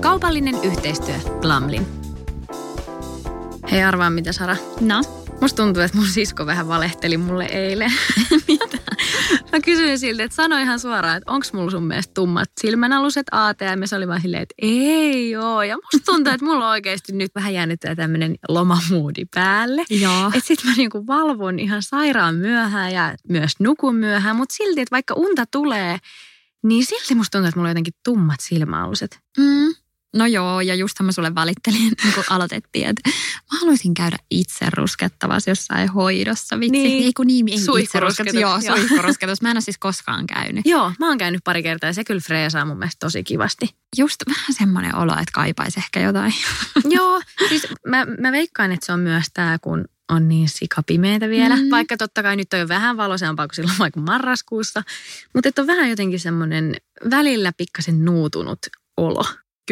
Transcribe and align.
Kaupallinen 0.00 0.54
yhteistyö 0.62 1.14
Glamlin. 1.40 1.86
Hei 3.70 3.82
arvaa 3.82 4.10
mitä 4.10 4.32
Sara. 4.32 4.56
No, 4.80 5.02
Musta 5.40 5.62
tuntuu, 5.62 5.82
että 5.82 5.98
mun 5.98 6.06
sisko 6.06 6.46
vähän 6.46 6.68
valehteli 6.68 7.16
mulle 7.16 7.44
eilen. 7.44 7.92
mitä? 8.48 8.78
Mä 9.52 9.60
kysyin 9.64 9.98
siltä, 9.98 10.24
että 10.24 10.34
sano 10.34 10.58
ihan 10.58 10.78
suoraan, 10.80 11.16
että 11.16 11.32
onko 11.32 11.46
mulla 11.52 11.70
sun 11.70 11.86
mielestä 11.86 12.14
tummat 12.14 12.50
silmänaluset 12.60 13.26
ATM. 13.30 13.80
Ja 13.80 13.86
se 13.86 13.96
oli 13.96 14.08
vaan 14.08 14.20
silleen, 14.20 14.42
että 14.42 14.54
ei 14.62 15.36
oo. 15.36 15.62
Ja 15.62 15.76
musta 15.76 16.12
tuntuu, 16.12 16.32
että 16.32 16.46
mulla 16.46 16.70
oikeasti 16.70 17.12
nyt 17.12 17.30
vähän 17.34 17.54
jännittää 17.54 17.94
tämmönen 17.94 18.34
lomamuudi 18.48 19.24
päälle. 19.34 19.84
Joo. 19.90 20.26
Että 20.26 20.40
sit 20.46 20.64
mä 20.64 20.72
niinku 20.76 21.06
valvon 21.06 21.58
ihan 21.58 21.82
sairaan 21.82 22.34
myöhään 22.34 22.92
ja 22.92 23.14
myös 23.28 23.52
nukun 23.58 23.94
myöhään. 23.94 24.36
Mutta 24.36 24.54
silti, 24.54 24.80
että 24.80 24.94
vaikka 24.94 25.14
unta 25.14 25.44
tulee, 25.46 25.98
niin 26.62 26.86
silti 26.86 27.14
musta 27.14 27.30
tuntuu, 27.30 27.48
että 27.48 27.58
mulla 27.58 27.68
on 27.68 27.70
jotenkin 27.70 27.94
tummat 28.04 28.40
silmäaluset. 28.40 29.18
Mm. 29.38 29.74
No 30.16 30.26
joo, 30.26 30.60
ja 30.60 30.74
justhan 30.74 31.06
mä 31.06 31.12
sulle 31.12 31.34
valittelin, 31.34 31.78
niin 32.04 32.14
kun 32.14 32.24
aloitettiin, 32.30 32.88
että 32.88 33.10
mä 33.52 33.58
haluaisin 33.60 33.94
käydä 33.94 34.16
itse 34.30 34.66
ruskettavassa 34.76 35.50
jossain 35.50 35.88
hoidossa. 35.88 36.60
Vitsi, 36.60 36.70
Niin. 36.70 37.04
ei 37.04 37.12
kun 37.12 37.26
niin, 37.26 37.48
ei 37.48 37.58
itse 37.82 38.00
rusketus. 38.00 38.34
Joo, 38.34 38.58
joo. 38.62 38.76
suihkurusketus. 38.76 39.42
Mä 39.42 39.50
en 39.50 39.56
ole 39.56 39.60
siis 39.60 39.78
koskaan 39.78 40.26
käynyt. 40.26 40.66
Joo, 40.66 40.92
mä 40.98 41.08
oon 41.08 41.18
käynyt 41.18 41.44
pari 41.44 41.62
kertaa 41.62 41.88
ja 41.88 41.94
se 41.94 42.04
kyllä 42.04 42.20
freesaa 42.20 42.64
mun 42.64 42.78
mielestä 42.78 43.06
tosi 43.06 43.24
kivasti. 43.24 43.74
Just 43.96 44.22
vähän 44.28 44.54
semmoinen 44.58 44.94
olo, 44.94 45.12
että 45.12 45.32
kaipaisi 45.32 45.80
ehkä 45.80 46.00
jotain. 46.00 46.34
Joo, 46.96 47.20
siis 47.48 47.66
mä, 47.86 48.06
mä 48.18 48.32
veikkaan, 48.32 48.72
että 48.72 48.86
se 48.86 48.92
on 48.92 49.00
myös 49.00 49.26
tämä, 49.34 49.58
kun 49.58 49.84
on 50.08 50.28
niin 50.28 50.48
sikapimeitä 50.48 51.28
vielä. 51.28 51.56
Mm. 51.56 51.62
Mm. 51.62 51.70
Vaikka 51.70 51.96
totta 51.96 52.22
kai 52.22 52.36
nyt 52.36 52.52
on 52.52 52.60
jo 52.60 52.68
vähän 52.68 52.96
valoisampaa 52.96 53.48
kuin 53.48 53.56
silloin 53.56 53.78
vaikka 53.78 54.00
marraskuussa. 54.00 54.82
Mutta 55.34 55.48
että 55.48 55.60
on 55.62 55.66
vähän 55.66 55.90
jotenkin 55.90 56.20
semmoinen 56.20 56.76
välillä 57.10 57.52
pikkasen 57.56 58.04
nuutunut 58.04 58.58
olo. 58.96 59.24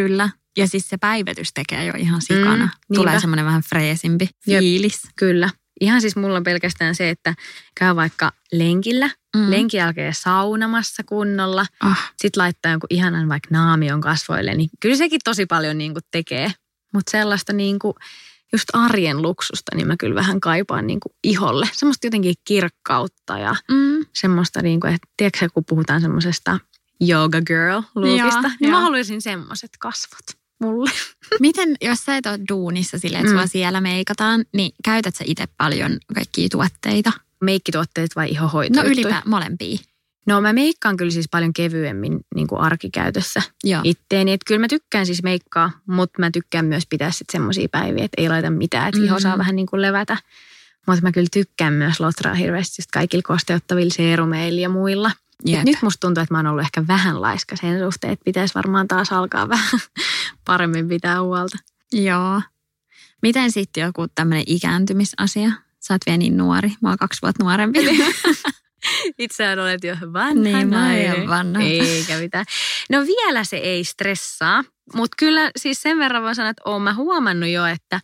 Kyllä. 0.03 0.29
Ja 0.57 0.69
siis 0.69 0.89
se 0.89 0.97
päivetys 0.97 1.53
tekee 1.55 1.85
jo 1.85 1.93
ihan 1.97 2.23
sikana. 2.23 2.65
Mm, 2.65 2.95
Tulee 2.95 3.07
niinpä. 3.13 3.21
semmoinen 3.21 3.45
vähän 3.45 3.63
freesimpi 3.69 4.29
Jep. 4.47 4.59
fiilis. 4.61 5.03
Kyllä. 5.17 5.51
Ihan 5.81 6.01
siis 6.01 6.17
mulla 6.17 6.37
on 6.37 6.45
pelkästään 6.45 6.95
se, 6.95 7.11
että 7.11 7.35
käy 7.75 7.97
vaikka 7.97 8.33
lenkillä, 8.53 9.11
Mm. 9.37 9.51
lenkin 9.51 9.79
jälkeen 9.79 10.15
saunamassa 10.15 11.03
kunnolla. 11.05 11.67
Ah, 11.81 12.13
Sitten 12.17 12.41
laittaa 12.43 12.71
jonkun 12.73 12.87
ihanan 12.91 13.29
vaikka 13.29 13.49
naamion 13.53 14.01
kasvoille, 14.01 14.55
niin 14.55 14.71
kyllä 14.81 14.97
sekin 14.97 15.21
tosi 15.25 15.47
paljon 15.47 15.79
niin 15.79 15.93
kuin 15.93 16.03
tekee. 16.11 16.53
Mutta 16.95 17.11
sellaista 17.11 17.53
niin 17.53 17.79
kuin 17.79 17.95
just 18.53 18.65
arjen 18.73 19.23
luksusta, 19.23 19.77
niin 19.77 19.87
mä 19.87 19.97
kyllä 19.97 20.15
vähän 20.15 20.41
kaipaan 20.41 20.87
niin 20.87 21.01
kuin 21.01 21.13
iholle. 21.25 21.69
Semmoista 21.73 22.07
jotenkin 22.07 22.35
kirkkautta 22.45 23.39
ja 23.39 23.55
mm. 23.71 24.07
semmoista, 24.15 24.63
niin 24.63 24.81
kuin, 24.81 24.95
että 24.95 25.09
tiedätkö 25.17 25.49
kun 25.55 25.65
puhutaan 25.69 26.01
semmoisesta 26.01 26.59
yoga 27.09 27.41
girl 27.43 27.83
lookista, 27.95 28.39
Joo, 28.41 28.51
niin 28.61 28.71
joo. 28.71 28.71
mä 28.71 28.81
haluaisin 28.81 29.23
semmoiset 29.23 29.71
kasvot 29.79 30.27
mulle. 30.61 30.91
Miten, 31.41 31.77
jos 31.83 32.05
sä 32.05 32.17
et 32.17 32.27
ole 32.27 32.39
duunissa 32.49 32.99
silleen, 32.99 33.21
että 33.21 33.33
Mm. 33.33 33.39
sua 33.39 33.47
siellä 33.47 33.81
meikataan, 33.81 34.45
niin 34.53 34.73
käytät 34.85 35.15
sä 35.17 35.25
itse 35.27 35.45
paljon 35.57 35.99
kaikkia 36.15 36.49
tuotteita? 36.49 37.13
Meikkituotteet 37.43 38.17
vai 38.17 38.27
No 38.27 38.33
ihohoitoja? 38.33 38.85
ylipä 38.91 39.23
molempia. 39.27 39.79
No 40.27 40.41
mä 40.41 40.53
meikkaan 40.53 40.97
kyllä 40.97 41.11
siis 41.11 41.29
paljon 41.31 41.53
kevyemmin 41.53 42.21
niin 42.35 42.47
kuin 42.47 42.61
arkikäytössä 42.61 43.43
Joo. 43.65 43.81
itteeni. 43.85 44.33
Että 44.33 44.45
kyllä 44.47 44.61
mä 44.61 44.69
tykkään 44.69 45.07
siis 45.07 45.23
meikkaa, 45.23 45.71
mutta 45.87 46.21
mä 46.21 46.31
tykkään 46.31 46.65
myös 46.65 46.87
pitää 46.87 47.11
sitten 47.11 47.33
semmoisia 47.33 47.69
päiviä, 47.73 48.05
että 48.05 48.23
ei 48.23 48.29
laita 48.29 48.51
mitään, 48.51 48.89
että 48.89 49.01
iho 49.01 49.21
saa 49.21 49.33
Mhm. 49.33 49.39
vähän 49.39 49.57
niin 49.57 49.67
kuin 49.67 49.83
levätä. 49.83 50.17
Mutta 50.87 51.03
mä 51.03 51.13
kyllä 51.13 51.29
tykkään 51.33 51.73
myös 51.73 52.01
lotraa 52.01 52.35
hirveästi 52.35 52.75
just 52.81 52.91
kaikilla 52.91 53.23
kosteuttavilla 53.23 53.95
seerumeilla 53.97 54.61
ja 54.61 54.69
muilla. 54.69 55.11
Jep. 55.45 55.65
nyt 55.65 55.83
musta 55.83 56.01
tuntuu, 56.01 56.23
että 56.23 56.35
mä 56.35 56.39
oon 56.39 56.47
ollut 56.47 56.65
ehkä 56.65 56.87
vähän 56.87 57.23
laiska 57.23 57.57
sen 57.57 57.79
suhteen, 57.79 58.13
että 58.13 58.25
pitäisi 58.25 58.55
varmaan 58.55 58.89
taas 58.89 59.13
alkaa 59.13 59.49
vähän 59.59 59.81
paremmin 60.45 60.89
pitää 60.89 61.23
huolta. 61.23 61.59
Joo. 61.93 62.43
Miten 63.23 63.53
sitten 63.53 63.83
joku 63.83 64.07
tämmöinen 64.15 64.45
ikääntymisasia? 64.47 65.51
Sä 65.81 65.95
oot 65.95 66.03
vielä 66.07 66.17
niin 66.17 66.37
nuori. 66.37 66.73
Mä 66.81 66.89
oon 66.89 66.99
kaksi 66.99 67.23
vuotta 67.23 67.45
nuorempi. 67.45 67.79
Itseään 69.19 69.59
olet 69.59 69.85
jo 69.85 69.97
vanha 70.13 70.35
Niin, 70.35 70.69
mä 70.69 70.91
oon 71.17 71.29
vanha. 71.29 71.63
Eikä 71.63 72.19
mitään. 72.19 72.45
No 72.91 73.07
vielä 73.07 73.45
se 73.45 73.57
ei 73.57 73.85
stressaa, 73.85 74.65
mutta 74.95 75.15
kyllä 75.19 75.51
siis 75.57 75.83
sen 75.83 75.99
verran 75.99 76.23
voin 76.23 76.35
sanoa, 76.35 76.51
että 76.51 76.63
oon 76.65 76.83
mä 76.83 76.95
huomannut 76.95 77.49
jo, 77.49 77.67
että 77.67 78.01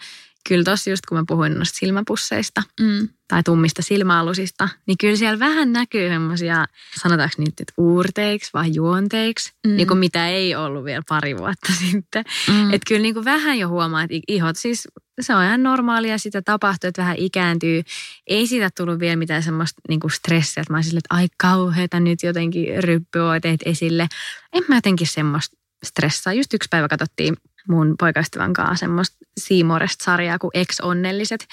kyllä 0.49 0.65
tossa 0.65 0.91
just 0.91 1.07
kun 1.07 1.19
mä 1.19 1.25
puhuin 1.29 1.55
noista 1.55 1.79
silmäpusseista 1.79 2.63
mm. 2.81 3.09
tai 3.29 3.43
tummista 3.43 3.83
silmäalusista, 3.83 4.69
niin 4.87 4.99
kyllä 4.99 5.17
siellä 5.17 5.39
vähän 5.39 5.73
näkyy 5.73 6.09
semmoisia, 6.09 6.65
sanotaanko 7.03 7.35
niitä 7.39 7.61
nyt 7.63 7.73
uurteiksi 7.77 8.51
vai 8.55 8.71
juonteiksi, 8.75 9.53
Mm. 9.67 9.77
niin 9.77 9.87
kuin 9.87 9.99
mitä 9.99 10.29
ei 10.29 10.55
ollut 10.55 10.85
vielä 10.85 11.03
pari 11.09 11.37
vuotta 11.39 11.73
sitten. 11.91 12.25
Mm. 12.49 12.73
Että 12.75 12.89
kyllä 12.89 13.03
niin 13.03 13.15
kuin 13.15 13.25
vähän 13.25 13.59
jo 13.59 13.69
huomaa, 13.69 14.03
että 14.03 14.17
ihot 14.29 14.57
siis, 14.57 14.89
se 15.21 15.35
on 15.35 15.45
ihan 15.45 15.63
normaalia, 15.63 16.19
sitä 16.19 16.43
tapahtuu, 16.43 16.89
että 16.89 17.03
vähän 17.03 17.17
ikääntyy. 17.19 17.83
Ei 18.27 18.47
siitä 18.47 18.71
tullut 18.77 18.99
vielä 18.99 19.17
mitään 19.17 19.43
semmoista 19.43 19.81
niin 19.89 20.01
kuin 20.01 20.11
stressiä, 20.11 20.61
että 20.61 20.73
mä 20.73 20.77
olisin 20.77 20.91
silleen, 20.91 21.03
että 21.11 21.15
ai 21.15 21.29
kauheeta 21.39 22.01
nyt 22.01 22.23
jotenkin 22.23 22.85
ryppyoiteet 22.85 23.61
esille. 23.65 24.09
En 24.53 24.63
mä 24.69 24.75
jotenkin 24.75 25.07
semmoista 25.07 25.57
stressaa. 25.85 26.33
Just 26.33 26.55
yksi 26.55 26.69
päivä 26.71 26.89
katsottiin 26.89 27.37
mun 27.69 27.95
poikaystävän 27.99 28.53
kanssa 28.53 28.77
semmoista 28.77 29.17
Siimoresta 29.41 30.05
sarjaa 30.05 30.39
kuin 30.39 30.51
Ex-onnelliset, 30.55 31.47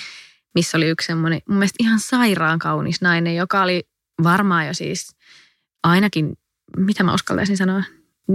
missä 0.55 0.77
oli 0.77 0.87
yksi 0.89 1.05
semmoinen 1.07 1.41
mun 1.49 1.57
mielestä 1.57 1.75
ihan 1.83 1.99
sairaan 1.99 2.59
kaunis 2.59 3.01
nainen, 3.01 3.35
joka 3.35 3.61
oli 3.61 3.83
varmaan 4.23 4.67
jo 4.67 4.73
siis 4.73 5.15
ainakin, 5.83 6.33
mitä 6.77 7.03
mä 7.03 7.13
uskaltaisin 7.13 7.57
sanoa, 7.57 7.83
4-8-5 8.31 8.33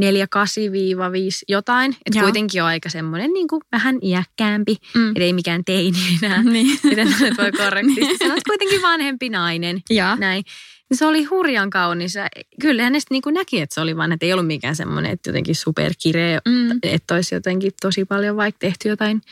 jotain. 1.48 1.96
Että 2.06 2.20
kuitenkin 2.20 2.62
on 2.62 2.68
aika 2.68 2.88
semmoinen 2.88 3.32
niin 3.32 3.48
kuin 3.48 3.62
vähän 3.72 3.98
iäkkäämpi, 4.02 4.76
Mm. 4.94 5.12
ei 5.16 5.32
mikään 5.32 5.64
teini 5.64 5.98
enää. 6.22 6.42
Niin. 6.42 6.78
Miten 6.84 7.14
nyt 7.20 7.38
voi 7.38 7.52
korrektisti 7.52 8.00
Niin. 8.06 8.18
sanoa, 8.18 8.36
kuitenkin 8.48 8.82
vanhempi 8.82 9.28
nainen. 9.28 9.82
Joo. 9.90 10.16
Näin. 10.16 10.44
Niin 10.90 10.96
Se 10.98 11.06
oli 11.06 11.24
hurjan 11.24 11.70
kaunis. 11.70 12.14
Kyllä 12.60 12.82
hänestä 12.82 13.14
niin 13.14 13.22
kuin 13.22 13.34
näki, 13.34 13.60
että 13.60 13.74
se 13.74 13.80
oli 13.80 13.96
vaan, 13.96 14.12
että 14.12 14.26
ei 14.26 14.32
ollut 14.32 14.46
mikään 14.46 14.76
semmoinen, 14.76 15.12
että 15.12 15.28
jotenkin 15.30 15.54
superkireä, 15.54 16.40
Mm. 16.48 16.78
että 16.82 17.14
olisi 17.14 17.34
jotenkin 17.34 17.72
tosi 17.80 18.04
paljon 18.04 18.36
vaikka 18.36 18.58
tehty 18.58 18.88
jotain 18.88 19.22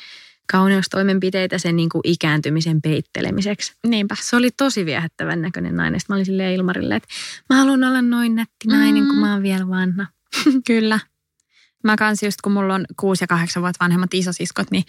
kauneustoimenpiteitä 0.52 1.58
sen 1.58 1.76
niin 1.76 1.88
kuin 1.88 2.00
ikääntymisen 2.04 2.82
peittelemiseksi. 2.82 3.72
Niinpä. 3.86 4.16
Se 4.20 4.36
oli 4.36 4.50
tosi 4.50 4.86
viehättävän 4.86 5.42
näköinen 5.42 5.76
nainen. 5.76 6.00
Sitten 6.00 6.14
mä 6.14 6.16
olin 6.16 6.26
silleen 6.26 6.54
Ilmarille, 6.54 6.96
että 6.96 7.08
mä 7.50 7.56
haluan 7.56 7.84
olla 7.84 8.02
noin 8.02 8.34
nätti 8.34 8.68
nainen, 8.68 9.02
Mm. 9.02 9.08
kun 9.08 9.18
mä 9.18 9.32
oon 9.32 9.42
vielä 9.42 9.68
vanha. 9.68 10.06
Kyllä. 10.66 11.00
Mä 11.84 11.96
kans 11.96 12.22
just 12.22 12.40
kun 12.40 12.52
mulla 12.52 12.74
on 12.74 12.84
kuusi 13.00 13.24
ja 13.24 13.26
kahdeksan 13.28 13.62
vuotta 13.62 13.84
vanhemmat 13.84 14.14
isosiskot, 14.14 14.70
niin 14.70 14.84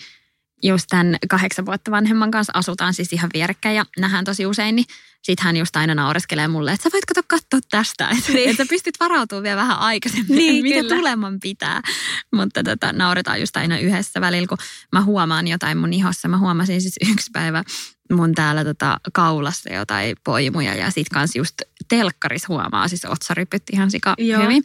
just 0.64 0.86
tämän 0.90 1.18
kahdeksan 1.30 1.66
vuotta 1.66 1.92
vanhemman 1.92 2.32
kanssa 2.32 2.54
asutaan 2.56 2.94
siis 2.94 3.14
ihan 3.14 3.30
vierekkäin 3.34 3.76
ja 3.76 3.86
nähdään 3.98 4.26
tosi 4.26 4.46
usein, 4.46 4.76
niin 4.76 4.86
sit 5.22 5.40
hän 5.40 5.58
just 5.58 5.76
aina 5.76 5.96
naureskelee 5.96 6.48
mulle, 6.48 6.72
että 6.72 6.84
sä 6.84 6.90
voit 6.94 7.06
kato 7.06 7.22
katsoa 7.28 7.60
tästä, 7.70 8.10
että, 8.18 8.32
Niin. 8.32 8.50
että 8.50 8.64
sä 8.64 8.70
pystyt 8.70 9.00
varautumaan 9.00 9.44
vielä 9.44 9.56
vähän 9.62 9.80
aikaisemmin, 9.80 10.38
Niin, 10.38 10.64
mitä 10.64 10.80
kyllä. 10.80 10.96
tuleman 10.96 11.40
pitää. 11.40 11.82
Mutta 12.36 12.64
tota, 12.64 12.94
nauretaan 12.94 13.40
just 13.40 13.58
aina 13.58 13.80
yhdessä 13.80 14.22
välillä, 14.22 14.48
kun 14.48 14.58
mä 14.92 15.02
huomaan 15.02 15.48
jotain 15.48 15.78
mun 15.78 15.94
ihossa. 15.94 16.28
Mä 16.28 16.38
huomasin 16.38 16.82
siis 16.82 16.96
yksi 17.12 17.30
päivä 17.34 17.64
mun 18.12 18.36
täällä 18.36 18.64
tota 18.64 19.00
kaulassa 19.14 19.74
jotain 19.74 20.16
poimuja 20.24 20.76
ja 20.76 20.92
sit 20.92 21.10
kans 21.10 21.36
just 21.36 21.54
telkkaris 21.90 22.48
huomaa 22.48 22.88
siis 22.88 23.06
otsarypyt 23.06 23.64
ihan 23.74 23.92
sika 23.92 24.16
Joo. 24.18 24.44
hyvin. 24.44 24.64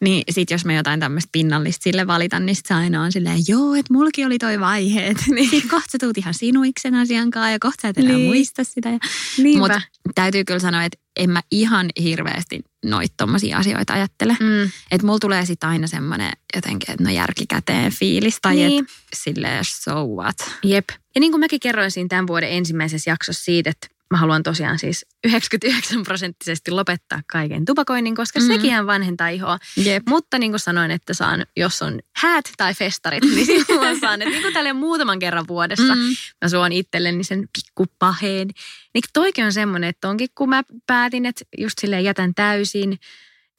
Niin 0.00 0.24
sit 0.30 0.50
jos 0.50 0.64
mä 0.64 0.74
jotain 0.74 1.00
tämmöistä 1.00 1.28
pinnallista 1.32 1.82
sille 1.82 2.06
valitan, 2.06 2.46
niin 2.46 2.56
sit 2.56 2.66
se 2.66 2.74
aina 2.74 3.02
on 3.02 3.12
silleen, 3.12 3.38
joo, 3.48 3.74
että 3.74 3.92
mulki 3.92 4.24
oli 4.24 4.38
toi 4.38 4.60
vaihe. 4.60 5.14
Niin. 5.34 5.50
Sit 5.50 5.70
kohta 5.70 5.88
sä 5.92 5.98
tuut 5.98 6.18
ihan 6.18 6.34
sinuiksen 6.34 6.94
asian 6.94 7.30
kanssa 7.30 7.50
ja 7.50 7.58
kohta 7.58 7.82
sä 7.82 7.88
et 7.88 7.98
enää 7.98 8.12
Niin. 8.12 8.26
muista 8.26 8.64
sitä. 8.64 8.88
Ja... 8.90 8.98
Niinpä. 9.38 9.74
Mut 10.06 10.14
täytyy 10.14 10.44
kyllä 10.44 10.60
sanoa, 10.60 10.84
että 10.84 10.98
en 11.16 11.30
mä 11.30 11.40
ihan 11.50 11.90
hirveästi 12.02 12.60
noita 12.84 13.14
tommosia 13.16 13.58
asioita 13.58 13.92
ajattele. 13.92 14.36
Mm. 14.40 14.70
Että 14.90 15.06
mulla 15.06 15.18
tulee 15.18 15.46
sitten 15.46 15.68
aina 15.70 15.86
semmoinen 15.86 16.32
jotenkin, 16.56 16.90
että 16.90 17.04
no 17.04 17.10
järkikäteen 17.10 17.92
fiilis 17.92 18.38
tai 18.42 18.54
Niin. 18.54 18.84
että 18.84 18.92
silleen 19.14 19.64
so 19.64 20.06
what. 20.06 20.36
Jep. 20.64 20.88
Ja 21.14 21.20
niin 21.20 21.32
kuin 21.32 21.40
mäkin 21.40 21.60
kerroin 21.60 21.90
siinä 21.90 22.08
tämän 22.08 22.26
vuoden 22.26 22.50
ensimmäisessä 22.50 23.10
jaksossa 23.10 23.44
siitä, 23.44 23.70
että 23.70 23.86
mä 24.12 24.18
haluan 24.18 24.42
tosiaan 24.42 24.78
siis 24.78 25.06
99 25.24 26.02
prosenttisesti 26.02 26.70
lopettaa 26.70 27.20
kaiken 27.32 27.64
tupakoinnin, 27.64 28.14
koska 28.14 28.40
mm. 28.40 28.46
sekin 28.46 28.86
vanhentaa 28.86 29.28
ihoa. 29.28 29.58
Jep. 29.76 30.02
Mutta 30.08 30.38
niin 30.38 30.52
kuin 30.52 30.60
sanoin, 30.60 30.90
että 30.90 31.14
saan, 31.14 31.46
jos 31.56 31.82
on 31.82 32.00
häät 32.16 32.44
tai 32.56 32.74
festarit, 32.74 33.24
niin 33.24 33.46
silloin 33.66 34.00
saan, 34.00 34.22
että 34.22 34.30
niin 34.30 34.42
kuin 34.42 34.54
tälleen 34.54 34.76
muutaman 34.76 35.18
kerran 35.18 35.48
vuodessa 35.48 35.94
Mm. 35.94 36.14
mä 36.42 36.48
suon 36.48 36.72
itselleni 36.72 37.24
sen 37.24 37.48
pikkupaheen. 37.52 38.48
Niin 38.94 39.02
toikin 39.12 39.44
on 39.44 39.52
semmoinen, 39.52 39.90
että 39.90 40.08
onkin 40.08 40.28
kun 40.34 40.48
mä 40.48 40.62
päätin, 40.86 41.26
että 41.26 41.44
just 41.58 41.78
silleen 41.78 42.04
jätän 42.04 42.34
täysin, 42.34 42.98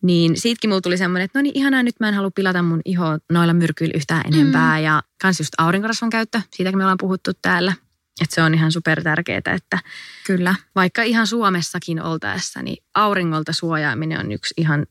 niin 0.03 0.39
siitäkin 0.39 0.69
mulla 0.69 0.81
tuli 0.81 0.97
semmoinen, 0.97 1.25
että 1.25 1.39
no 1.39 1.43
niin 1.43 1.57
ihanaa, 1.57 1.83
nyt 1.83 1.99
mä 1.99 2.07
en 2.07 2.13
halua 2.13 2.31
pilata 2.35 2.61
mun 2.61 2.81
ihoa 2.85 3.17
noilla 3.31 3.53
myrkyillä 3.53 3.93
yhtään 3.95 4.23
enempää. 4.33 4.77
Mm. 4.77 4.83
Ja 4.83 5.03
kans 5.21 5.39
just 5.39 5.53
aurinkorasvan 5.57 6.09
käyttö, 6.09 6.41
siitäkin 6.55 6.77
me 6.77 6.83
ollaan 6.83 6.97
puhuttu 6.97 7.31
täällä. 7.41 7.73
Että 8.23 8.35
se 8.35 8.41
on 8.41 8.53
ihan 8.53 8.71
super 8.71 9.03
tärkeää, 9.03 9.41
että 9.55 9.79
Kyllä. 10.27 10.55
vaikka 10.75 11.03
ihan 11.03 11.27
Suomessakin 11.27 12.01
oltaessa, 12.01 12.61
niin 12.61 12.83
auringolta 12.95 13.53
suojaaminen 13.53 14.19
on 14.19 14.31
yksi 14.31 14.53
ihan 14.57 14.85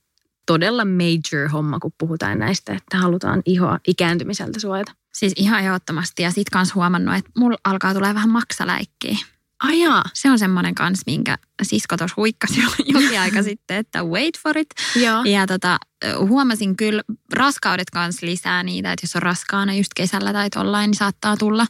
todella 0.46 0.84
major 0.84 1.48
homma, 1.48 1.78
kun 1.78 1.92
puhutaan 1.98 2.38
näistä, 2.38 2.72
että 2.72 2.96
halutaan 2.96 3.42
ihoa 3.46 3.78
ikääntymiseltä 3.86 4.60
suojata. 4.60 4.92
Siis 5.14 5.32
ihan 5.36 5.60
ehdottomasti. 5.60 6.22
Ja 6.22 6.30
sit 6.30 6.50
kans 6.50 6.74
huomannut, 6.74 7.14
että 7.14 7.30
mulla 7.38 7.58
alkaa 7.64 7.94
tulee 7.94 8.14
vähän 8.14 8.30
maksaläikkiä. 8.30 9.16
Ajaa. 9.62 10.04
Se 10.14 10.30
on 10.30 10.38
semmoinen 10.38 10.74
kans, 10.74 11.00
minkä 11.06 11.38
sisko 11.62 11.96
tuossa 11.96 12.14
huikkasi 12.16 12.60
jo 12.60 12.68
jokin 13.00 13.20
aika 13.20 13.42
sitten, 13.52 13.76
että 13.76 14.04
wait 14.04 14.38
for 14.38 14.58
it. 14.58 14.68
Joo. 14.96 15.22
Ja 15.24 15.46
tota, 15.46 15.78
huomasin 16.18 16.76
kyllä, 16.76 17.02
raskaudet 17.32 17.90
kans 17.90 18.22
lisää 18.22 18.62
niitä, 18.62 18.92
että 18.92 19.04
jos 19.04 19.16
on 19.16 19.22
raskaana 19.22 19.74
just 19.74 19.90
kesällä 19.96 20.32
tai 20.32 20.50
tollain, 20.50 20.88
niin 20.88 20.98
saattaa 20.98 21.36
tulla. 21.36 21.66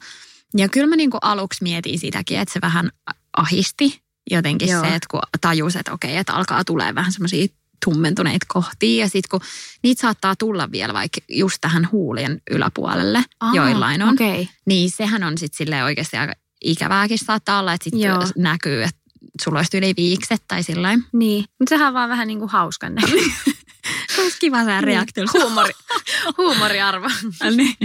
Ja 0.57 0.69
kyllä 0.69 0.87
mä 0.87 0.97
niinku 0.97 1.19
aluksi 1.23 1.63
mietin 1.63 1.99
sitäkin, 1.99 2.39
että 2.39 2.53
se 2.53 2.61
vähän 2.63 2.91
ahisti 3.37 4.03
jotenkin 4.31 4.69
Joo. 4.69 4.81
se, 4.81 4.87
että 4.87 5.07
kun 5.11 5.21
tajus, 5.41 5.77
että 5.77 5.93
okei, 5.93 6.17
että 6.17 6.33
alkaa 6.33 6.65
tulee 6.65 6.95
vähän 6.95 7.13
semmoisia 7.13 7.47
tummentuneita 7.85 8.47
kohtia. 8.49 9.05
Ja 9.05 9.09
sitten 9.09 9.31
kun 9.31 9.41
niitä 9.83 10.01
saattaa 10.01 10.37
tulla 10.37 10.73
vielä 10.73 10.95
vaikka 10.95 11.21
just 11.29 11.59
tähän 11.61 11.89
huulien 11.93 12.43
yläpuolelle, 12.51 13.25
Aa, 13.41 13.55
joillain 13.55 14.03
on. 14.03 14.15
Okay. 14.15 14.47
Niin 14.67 14.91
sehän 14.91 15.25
on 15.25 15.39
sitten 15.39 15.57
silleen 15.57 15.85
oikeasti 15.85 16.17
aika 16.17 16.33
ikävääkin 16.65 17.19
saattaa 17.19 17.61
olla, 17.61 17.73
että 17.73 17.85
sitten 17.85 18.43
näkyy, 18.43 18.83
että 18.83 19.01
sulla 19.43 19.59
olisi 19.59 19.79
yli 19.79 19.95
viikset 19.97 20.43
tai 20.49 20.63
sillä. 20.63 20.99
Niin, 21.13 21.45
mutta 21.59 21.69
sehän 21.69 21.89
on 21.89 21.95
vaan 21.95 22.09
vähän 22.09 22.29
niin 22.29 22.39
kuin 22.39 22.51
hauskan 22.51 22.95
näköinen. 22.95 23.33
Se 24.15 24.21
olisi 24.23 24.37
kiva 24.41 24.65
tämä 24.65 24.81
reaktio. 24.81 25.25
Huumori, 25.33 25.73
huumoriarvo. 26.39 27.09
niin. 27.57 27.77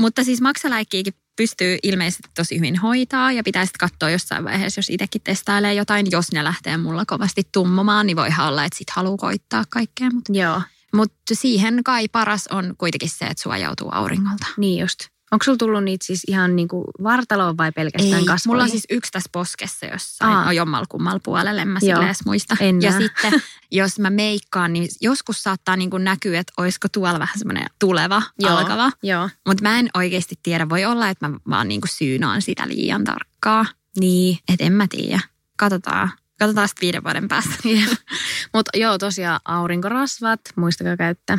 Mutta 0.00 0.24
siis 0.24 0.40
maksaläikkiäkin 0.40 1.14
pystyy 1.36 1.78
ilmeisesti 1.82 2.28
tosi 2.34 2.56
hyvin 2.56 2.76
hoitaa 2.76 3.32
ja 3.32 3.42
pitää 3.42 3.66
sitten 3.66 3.88
katsoa 3.90 4.10
jossain 4.10 4.44
vaiheessa, 4.44 4.78
jos 4.78 4.90
itsekin 4.90 5.22
testailee 5.24 5.74
jotain. 5.74 6.06
Jos 6.10 6.32
ne 6.32 6.44
lähtee 6.44 6.76
mulla 6.76 7.04
kovasti 7.06 7.42
tummumaan, 7.52 8.06
niin 8.06 8.16
voihan 8.16 8.48
olla, 8.48 8.64
että 8.64 8.78
sit 8.78 8.90
haluaa 8.90 9.16
koittaa 9.16 9.64
kaikkea. 9.70 10.10
Mutta 10.10 10.32
Joo, 10.32 10.62
mut 10.94 11.12
siihen 11.32 11.84
kai 11.84 12.08
paras 12.08 12.46
on 12.46 12.74
kuitenkin 12.78 13.10
se, 13.10 13.24
että 13.24 13.42
suojautuu 13.42 13.88
auringolta. 13.92 14.46
niin 14.56 14.80
just. 14.80 15.11
Onko 15.32 15.44
sulla 15.44 15.58
tullut 15.58 15.84
niitä 15.84 16.06
siis 16.06 16.24
ihan 16.28 16.56
niin 16.56 16.68
kuin 16.68 16.84
vartaloon 17.02 17.56
vai 17.56 17.72
pelkästään 17.72 18.24
kasvoihin? 18.24 18.40
mulla 18.46 18.62
on 18.62 18.70
siis 18.70 18.86
yksi 18.90 19.12
tässä 19.12 19.28
poskessa 19.32 19.86
jossain, 19.86 20.32
Aa. 20.32 20.44
no 20.44 20.52
jommalla 20.52 20.86
kummalla 20.88 21.20
puolella, 21.24 21.62
en 21.62 21.68
mä 21.68 21.78
Joo. 21.82 21.86
silleen 21.86 22.06
edes 22.06 22.24
muista. 22.26 22.56
En 22.60 22.82
ja 22.82 22.92
sitten 22.92 23.42
jos 23.70 23.98
mä 23.98 24.10
meikkaan, 24.10 24.72
niin 24.72 24.88
joskus 25.00 25.42
saattaa 25.42 25.76
niin 25.76 25.90
kuin 25.90 26.04
näkyä, 26.04 26.40
että 26.40 26.52
olisiko 26.56 26.88
tuolla 26.92 27.18
vähän 27.18 27.38
semmoinen 27.38 27.66
tuleva, 27.78 28.22
Joo. 28.38 28.56
alkava. 28.56 28.90
Joo. 29.02 29.28
Mutta 29.46 29.62
mä 29.62 29.78
en 29.78 29.88
oikeasti 29.94 30.34
tiedä. 30.42 30.68
Voi 30.68 30.84
olla, 30.84 31.08
että 31.08 31.28
mä 31.28 31.38
vaan 31.50 31.68
niinku 31.68 31.86
syynaan 31.90 32.42
sitä 32.42 32.68
liian 32.68 33.04
tarkkaa. 33.04 33.66
Niin. 34.00 34.38
Että 34.48 34.64
en 34.64 34.72
mä 34.72 34.86
tiedä. 34.90 35.20
Katsotaan. 35.58 36.10
Katsotaan 36.38 36.68
sitten 36.68 36.86
viiden 36.86 37.04
vuoden 37.04 37.28
päästä. 37.28 37.54
Mutta 38.54 38.70
joo, 38.78 38.98
tosiaan 38.98 39.40
aurinkorasvat, 39.44 40.40
muistakaa 40.56 40.96
käyttää. 40.96 41.38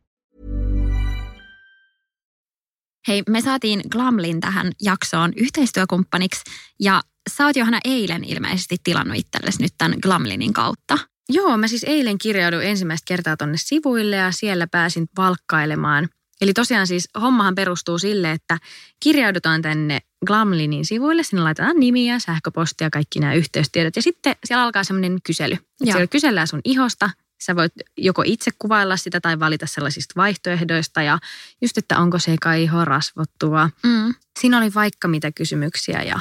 Hei, 3.07 3.23
me 3.29 3.41
saatiin 3.41 3.81
Glamlin 3.91 4.39
tähän 4.39 4.71
jaksoon 4.81 5.33
yhteistyökumppaniksi. 5.37 6.41
Ja 6.79 7.01
sä 7.29 7.45
oot 7.45 7.55
Johanna 7.55 7.79
eilen 7.85 8.23
ilmeisesti 8.23 8.77
tilannut 8.83 9.17
itsellesi 9.17 9.61
nyt 9.61 9.73
tämän 9.77 9.97
Glamlinin 10.01 10.53
kautta. 10.53 10.97
Joo, 11.29 11.57
mä 11.57 11.67
siis 11.67 11.83
eilen 11.83 12.17
kirjauduin 12.17 12.67
ensimmäistä 12.67 13.05
kertaa 13.07 13.37
tonne 13.37 13.57
sivuille 13.57 14.15
ja 14.15 14.31
siellä 14.31 14.67
pääsin 14.67 15.07
valkkailemaan. 15.17 16.09
Eli 16.41 16.53
tosiaan 16.53 16.87
siis 16.87 17.09
hommahan 17.21 17.55
perustuu 17.55 17.99
sille, 17.99 18.31
että 18.31 18.57
kirjaudutaan 18.99 19.61
tänne 19.61 19.99
Glamlinin 20.27 20.85
sivuille, 20.85 21.23
sinne 21.23 21.43
laitetaan 21.43 21.79
nimiä, 21.79 22.19
sähköpostia, 22.19 22.89
kaikki 22.89 23.19
nämä 23.19 23.33
yhteystiedot 23.33 23.95
ja 23.95 24.01
sitten 24.01 24.35
siellä 24.45 24.63
alkaa 24.63 24.83
semmoinen 24.83 25.17
kysely. 25.23 25.53
Joo. 25.53 25.91
Siellä 25.91 26.07
kysellään 26.07 26.47
sun 26.47 26.61
ihosta, 26.65 27.09
sä 27.41 27.55
voit 27.55 27.73
joko 27.97 28.23
itse 28.25 28.51
kuvailla 28.59 28.97
sitä 28.97 29.19
tai 29.21 29.39
valita 29.39 29.65
sellaisista 29.67 30.13
vaihtoehdoista 30.17 31.01
ja 31.01 31.19
just, 31.61 31.77
että 31.77 31.99
onko 31.99 32.19
se 32.19 32.35
iho 32.61 32.85
rasvottua. 32.85 33.69
Mm. 33.83 34.13
Siinä 34.39 34.57
oli 34.57 34.73
vaikka 34.73 35.07
mitä 35.07 35.31
kysymyksiä 35.31 36.03
ja 36.03 36.19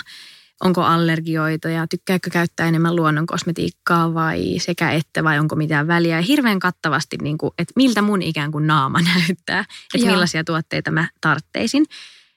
onko 0.65 0.83
allergioita 0.83 1.69
ja 1.69 1.87
tykkääkö 1.87 2.31
käyttää 2.31 2.69
enemmän 2.69 2.97
luonnon 2.97 3.27
kosmetiikkaa 3.27 4.15
vai 4.15 4.59
sekä 4.59 4.91
että 4.91 5.25
vai 5.25 5.39
onko 5.39 5.57
mitään 5.57 5.87
väliä. 5.87 6.17
Ja 6.17 6.23
hirveän 6.23 6.59
kattavasti, 6.59 7.17
niin 7.23 7.39
kuin, 7.39 7.51
että 7.59 7.73
miltä 7.77 8.03
mun 8.03 8.23
ikään 8.23 8.53
kuin 8.53 8.67
naama 8.67 9.01
näyttää, 9.15 9.61
että 9.61 10.07
Joo. 10.07 10.11
millaisia 10.11 10.45
tuotteita 10.45 10.91
mä 10.91 11.09
tartteisin. 11.21 11.87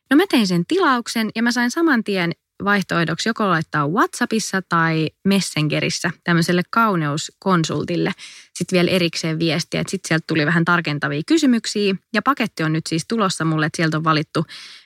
No 0.10 0.18
mä 0.18 0.24
tein 0.30 0.48
sen 0.48 0.66
tilauksen 0.66 1.30
ja 1.36 1.44
mä 1.44 1.52
sain 1.52 1.72
saman 1.72 2.04
tien 2.04 2.32
vaihtoehdoksi 2.66 3.30
joko 3.30 3.50
laittaa 3.50 3.88
WhatsAppissa 3.88 4.62
tai 4.70 5.10
Messengerissä 5.24 6.12
tämmöiselle 6.24 6.62
kauneuskonsultille 6.70 8.12
sitten 8.54 8.78
vielä 8.78 8.92
erikseen 8.92 9.40
viestiä. 9.40 9.82
Että 9.82 9.92
sitten 9.92 10.08
sieltä 10.08 10.24
tuli 10.28 10.46
vähän 10.46 10.66
tarkentavia 10.66 11.22
kysymyksiä 11.28 11.96
ja 12.14 12.22
paketti 12.22 12.64
on 12.64 12.74
nyt 12.74 12.88
siis 12.88 13.06
tulossa 13.08 13.46
mulle, 13.46 13.66
että 13.66 13.78
sieltä 13.78 13.98
on 13.98 14.04
valittu 14.04 14.46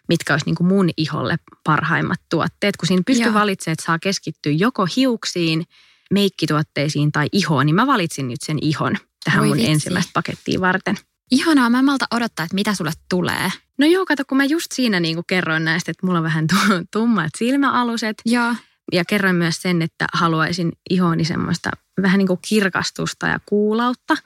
mitkä 0.10 0.34
olisi 0.34 0.46
niin 0.46 0.56
kuin 0.56 0.68
mun 0.68 0.90
iholle 0.98 1.38
parhaimmat 1.64 2.20
tuotteet. 2.30 2.78
Kun 2.78 2.88
siinä 2.88 3.04
pystyy 3.06 3.34
valitsemaan, 3.34 3.74
että 3.74 3.86
saa 3.86 4.00
keskittyä 4.00 4.52
joko 4.52 4.88
hiuksiin, 4.96 5.66
meikkituotteisiin 6.14 7.12
tai 7.12 7.28
ihoon, 7.32 7.66
niin 7.66 7.76
mä 7.76 7.88
valitsin 7.88 8.28
nyt 8.28 8.42
sen 8.46 8.58
ihon 8.62 8.98
tähän 9.24 9.40
Voi 9.40 9.48
mun 9.48 9.58
vitsi. 9.58 9.72
ensimmäistä 9.72 10.12
pakettia 10.14 10.62
varten. 10.62 10.96
Ihanaa, 11.32 11.70
mä 11.70 11.80
en 11.80 11.86
malta 11.86 12.06
odottaa, 12.12 12.44
että 12.44 12.56
mitä 12.56 12.74
sulle 12.74 12.92
tulee. 13.10 13.52
No 13.78 13.86
joo, 13.86 14.06
kato, 14.06 14.24
kun 14.26 14.38
mä 14.38 14.46
just 14.46 14.72
siinä 14.72 15.00
niin 15.00 15.16
kuin 15.16 15.26
kerroin 15.28 15.66
näistä, 15.66 15.92
että 15.92 16.06
mulla 16.06 16.20
on 16.20 16.24
vähän 16.24 16.48
tu- 16.48 16.86
tummat 16.92 17.32
silmäaluset. 17.38 18.22
Joo. 18.26 18.56
Ja 18.92 19.06
kerroin 19.06 19.36
myös 19.36 19.62
sen, 19.62 19.82
että 19.82 20.06
haluaisin 20.14 20.72
ihooni 20.90 21.26
semmoista 21.26 21.70
vähän 22.02 22.18
niin 22.18 22.28
kuin 22.28 22.40
kirkastusta 22.48 23.28
ja 23.28 23.40
kuulautta. 23.46 24.18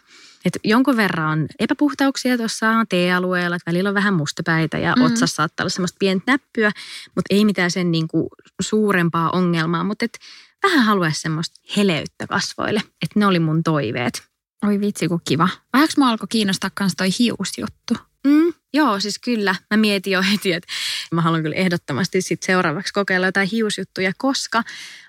Että 0.45 0.59
jonkun 0.63 0.97
verran 0.97 1.29
on 1.29 1.47
epäpuhtauksia 1.59 2.37
tuossa 2.37 2.85
T-alueella, 2.89 3.55
että 3.55 3.71
välillä 3.71 3.89
on 3.89 3.93
vähän 3.93 4.13
mustapäitä 4.13 4.77
ja 4.77 4.95
mm. 4.95 5.01
otsassa 5.01 5.35
saattaa 5.35 5.63
olla 5.63 5.69
semmoista 5.69 5.97
pientä 5.99 6.31
näppyä, 6.31 6.71
mutta 7.15 7.35
ei 7.35 7.45
mitään 7.45 7.71
sen 7.71 7.91
niin 7.91 8.07
kuin 8.07 8.27
suurempaa 8.61 9.29
ongelmaa. 9.29 9.83
Mutta 9.83 10.05
et 10.05 10.19
vähän 10.63 10.85
haluaisi 10.85 11.21
semmoista 11.21 11.61
heleyttä 11.77 12.27
kasvoille. 12.27 12.79
Että 12.79 13.19
ne 13.19 13.25
oli 13.25 13.39
mun 13.39 13.63
toiveet. 13.63 14.23
Oi 14.67 14.79
vitsi, 14.79 15.07
kun 15.07 15.21
kiva. 15.27 15.49
Vähäks 15.73 15.97
mua 15.97 16.09
alkoi 16.09 16.27
kiinnostaa 16.29 16.69
kans 16.73 16.93
toi 16.97 17.09
hiusjuttu? 17.19 17.93
Mm, 18.27 18.53
joo, 18.73 18.99
siis 18.99 19.19
kyllä. 19.19 19.55
Mä 19.71 19.77
mietin 19.77 20.13
jo 20.13 20.21
heti, 20.31 20.53
että 20.53 20.67
mä 21.11 21.21
haluan 21.21 21.43
kyllä 21.43 21.55
ehdottomasti 21.55 22.21
sit 22.21 22.43
seuraavaksi 22.43 22.93
kokeilla 22.93 23.25
jotain 23.25 23.49
hiusjuttuja, 23.51 24.11
koska 24.17 24.63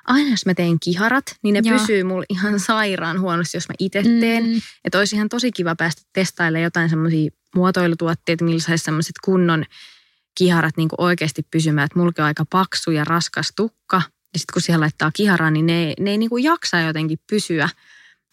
aina 0.04 0.30
jos 0.30 0.46
mä 0.46 0.54
teen 0.54 0.80
kiharat, 0.80 1.24
niin 1.42 1.52
ne 1.52 1.60
Joo. 1.64 1.78
pysyy 1.78 2.02
mulla 2.02 2.24
ihan 2.28 2.60
sairaan 2.60 3.20
huonosti, 3.20 3.56
jos 3.56 3.68
mä 3.68 3.74
itse 3.78 4.02
teen. 4.20 4.44
Mm. 4.46 4.60
Että 4.84 4.98
olisi 4.98 5.16
ihan 5.16 5.28
tosi 5.28 5.52
kiva 5.52 5.76
päästä 5.76 6.02
testailemaan 6.12 6.64
jotain 6.64 6.88
semmoisia 6.88 7.30
muotoilutuotteita, 7.54 8.44
millä 8.44 8.60
saisi 8.60 8.84
semmoiset 8.84 9.16
kunnon 9.24 9.64
kiharat 10.38 10.76
niin 10.76 10.88
oikeasti 10.98 11.42
pysymään. 11.50 11.84
Että 11.84 11.98
mulla 11.98 12.12
on 12.18 12.24
aika 12.24 12.44
paksu 12.50 12.90
ja 12.90 13.04
raskas 13.04 13.52
tukka. 13.56 14.02
Ja 14.32 14.38
sitten 14.38 14.52
kun 14.52 14.62
siihen 14.62 14.80
laittaa 14.80 15.10
kiharaa, 15.14 15.50
niin 15.50 15.66
ne, 15.66 15.94
ne 16.00 16.10
ei 16.10 16.18
niin 16.18 16.30
jaksa 16.42 16.80
jotenkin 16.80 17.18
pysyä. 17.30 17.68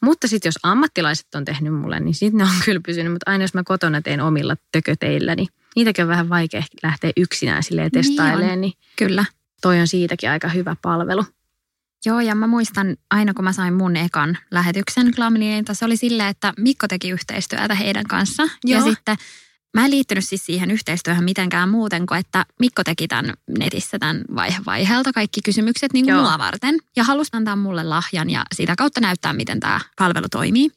Mutta 0.01 0.27
sitten 0.27 0.47
jos 0.47 0.59
ammattilaiset 0.63 1.35
on 1.35 1.45
tehnyt 1.45 1.73
mulle, 1.73 1.99
niin 1.99 2.13
sitten 2.13 2.37
ne 2.37 2.43
on 2.43 2.49
kyllä 2.65 2.81
pysynyt. 2.85 3.11
Mutta 3.11 3.31
aina 3.31 3.43
jos 3.43 3.53
mä 3.53 3.63
kotona 3.63 4.01
teen 4.01 4.21
omilla 4.21 4.55
tököteillä, 4.71 5.35
niin 5.35 5.47
niitäkin 5.75 6.03
on 6.03 6.09
vähän 6.09 6.29
vaikea 6.29 6.63
lähteä 6.83 7.11
yksinään 7.17 7.63
silleen 7.63 7.89
Niin 7.93 8.05
testailemaan. 8.05 8.51
on. 8.53 8.61
Niin 8.61 8.73
Kyllä. 8.95 9.25
toi 9.61 9.79
on 9.79 9.87
siitäkin 9.87 10.29
aika 10.29 10.47
hyvä 10.47 10.75
palvelu. 10.81 11.25
Joo, 12.05 12.19
ja 12.19 12.35
mä 12.35 12.47
muistan 12.47 12.97
aina, 13.11 13.33
kun 13.33 13.43
mä 13.43 13.53
sain 13.53 13.73
mun 13.73 13.95
ekan 13.95 14.37
lähetyksen 14.51 15.11
Glamlilta, 15.15 15.73
se 15.73 15.85
oli 15.85 15.97
silleen, 15.97 16.29
että 16.29 16.53
Mikko 16.57 16.87
teki 16.87 17.09
yhteistyötä 17.09 17.75
heidän 17.75 18.03
kanssa. 18.07 18.43
Ja 18.43 18.77
Joo. 18.77 18.89
sitten 18.89 19.15
mä 19.73 19.85
en 19.85 19.91
liittynyt 19.91 20.25
siis 20.25 20.45
siihen 20.45 20.71
yhteistyöhön 20.71 21.23
mitenkään 21.23 21.69
muuten 21.69 22.05
kuin, 22.05 22.19
että 22.19 22.45
Mikko 22.59 22.83
teki 22.83 23.07
tämän 23.07 23.33
netissä 23.59 23.99
tämän 23.99 24.21
vaihe 24.35 24.57
vaiheelta 24.65 25.13
kaikki 25.13 25.41
kysymykset 25.41 25.93
niin 25.93 26.05
kuin 26.05 26.17
mua 26.17 26.37
varten. 26.37 26.77
Ja 26.95 27.03
halusi 27.03 27.29
antaa 27.33 27.55
mulle 27.55 27.83
lahjan 27.83 28.29
ja 28.29 28.43
sitä 28.55 28.75
kautta 28.75 29.01
näyttää, 29.01 29.33
miten 29.33 29.59
tämä 29.59 29.79
palvelu 29.97 30.27
toimii. 30.31 30.69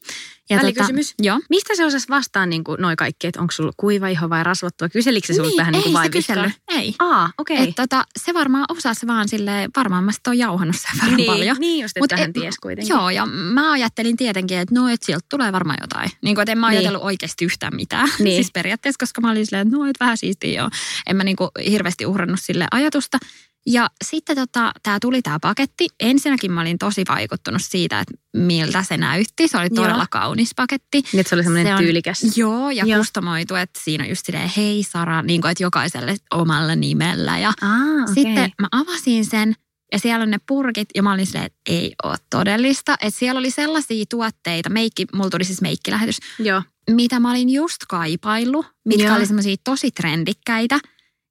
Ja 0.53 0.61
Välikysymys? 0.61 1.13
joo. 1.21 1.39
Mistä 1.49 1.75
se 1.75 1.85
osasi 1.85 2.09
vastaan 2.09 2.49
niin 2.49 2.63
kuin 2.63 2.81
noi 2.81 2.95
kaikki, 2.95 3.27
että 3.27 3.41
onko 3.41 3.51
sulla 3.51 3.71
kuiva 3.77 4.07
iho 4.07 4.29
vai 4.29 4.43
rasvattua? 4.43 4.89
Kyselikö 4.89 5.33
se 5.33 5.41
vähän 5.57 5.71
niin 5.71 5.83
kuin 5.83 5.89
ei 5.89 5.93
vai 5.93 6.05
se 6.05 6.09
kysellyt. 6.09 6.53
Ei. 6.67 6.95
Aa, 6.99 7.29
okei. 7.37 7.57
Okay. 7.57 7.73
tota, 7.75 8.03
se 8.19 8.33
varmaan 8.33 8.65
osasi 8.69 9.07
vaan 9.07 9.27
silleen, 9.29 9.69
varmaan 9.75 10.03
mä 10.03 10.11
sit 10.11 10.27
oon 10.27 10.37
jauhannut 10.37 10.75
sen 10.79 10.91
verran 11.01 11.17
niin, 11.17 11.25
paljon. 11.31 11.57
niin 11.59 11.81
just, 11.81 11.97
että 12.03 12.17
hän 12.17 12.29
et- 12.29 12.33
ties 12.33 12.55
kuitenkin. 12.59 12.93
Joo, 12.93 13.09
ja 13.09 13.25
mä 13.25 13.71
ajattelin 13.71 14.17
tietenkin, 14.17 14.57
että 14.57 14.75
no, 14.75 14.87
että 14.87 15.05
sieltä 15.05 15.25
tulee 15.29 15.51
varmaan 15.51 15.77
jotain. 15.81 16.09
Niin 16.21 16.35
kuin, 16.35 16.41
että 16.43 16.51
en 16.51 16.57
mä 16.57 16.69
Niin. 16.69 16.77
ajatellut 16.77 17.03
oikeasti 17.03 17.45
yhtään 17.45 17.75
mitään. 17.75 18.09
Niin. 18.19 18.35
siis 18.35 18.51
periaatteessa, 18.53 18.99
koska 18.99 19.21
mä 19.21 19.31
olin 19.31 19.45
silleen, 19.45 19.67
että 19.67 19.77
no, 19.77 19.85
että 19.85 20.05
vähän 20.05 20.17
siistiä 20.17 20.61
joo. 20.61 20.69
En 21.07 21.15
mä 21.15 21.23
niin 21.23 21.35
kuin 21.35 21.49
hirveästi 21.69 22.05
uhrannut 22.05 22.39
sille 22.41 22.65
ajatusta. 22.71 23.17
Ja 23.67 23.89
sitten 24.05 24.35
tota, 24.35 24.71
tämä 24.83 24.97
tuli 25.01 25.21
tämä 25.21 25.39
paketti. 25.41 25.87
Ensinnäkin 25.99 26.51
mä 26.51 26.61
olin 26.61 26.77
tosi 26.77 27.03
vaikuttunut 27.09 27.61
siitä, 27.63 27.99
että 27.99 28.13
miltä 28.37 28.83
se 28.83 28.97
näytti. 28.97 29.47
Se 29.47 29.57
oli 29.57 29.67
Joo. 29.71 29.83
todella 29.85 30.05
kaunis 30.11 30.51
paketti. 30.55 31.01
Niin, 31.11 31.19
että 31.19 31.29
se 31.29 31.35
oli 31.35 31.43
semmoinen 31.43 31.67
Se 31.67 31.73
on- 31.73 31.79
tyylikäs. 31.83 32.37
Joo, 32.37 32.71
ja 32.71 32.85
Joo. 32.85 32.97
kustomoitu, 32.97 33.55
että 33.55 33.79
siinä 33.83 34.03
on 34.03 34.09
just 34.09 34.25
silleen, 34.25 34.51
hei 34.57 34.83
Sara, 34.83 35.21
niin 35.21 35.41
kuin, 35.41 35.51
että 35.51 35.63
jokaiselle 35.63 36.15
omalla 36.33 36.75
nimellä. 36.75 37.39
Ja 37.39 37.47
Aa, 37.61 38.03
okei. 38.11 38.23
sitten 38.23 38.51
mä 38.61 38.67
avasin 38.71 39.25
sen 39.25 39.53
ja 39.91 39.99
siellä 39.99 40.23
on 40.23 40.31
ne 40.31 40.37
purkit 40.47 40.89
ja 40.95 41.03
mä 41.03 41.13
olin 41.13 41.25
silleen, 41.25 41.45
että 41.45 41.59
ei 41.67 41.93
ole 42.03 42.15
todellista. 42.29 42.93
Että 43.01 43.19
siellä 43.19 43.39
oli 43.39 43.51
sellaisia 43.51 44.05
tuotteita, 44.09 44.69
meikki, 44.69 45.05
mulla 45.13 45.29
tuli 45.29 45.43
siis 45.43 45.61
meikkilähetys, 45.61 46.17
Joo. 46.39 46.61
mitä 46.89 47.19
mä 47.19 47.31
olin 47.31 47.49
just 47.49 47.77
kaipaillut, 47.87 48.65
mitkä 48.85 49.03
Joo. 49.07 49.15
oli 49.15 49.25
semmoisia 49.25 49.55
tosi 49.63 49.91
trendikkäitä. 49.91 50.79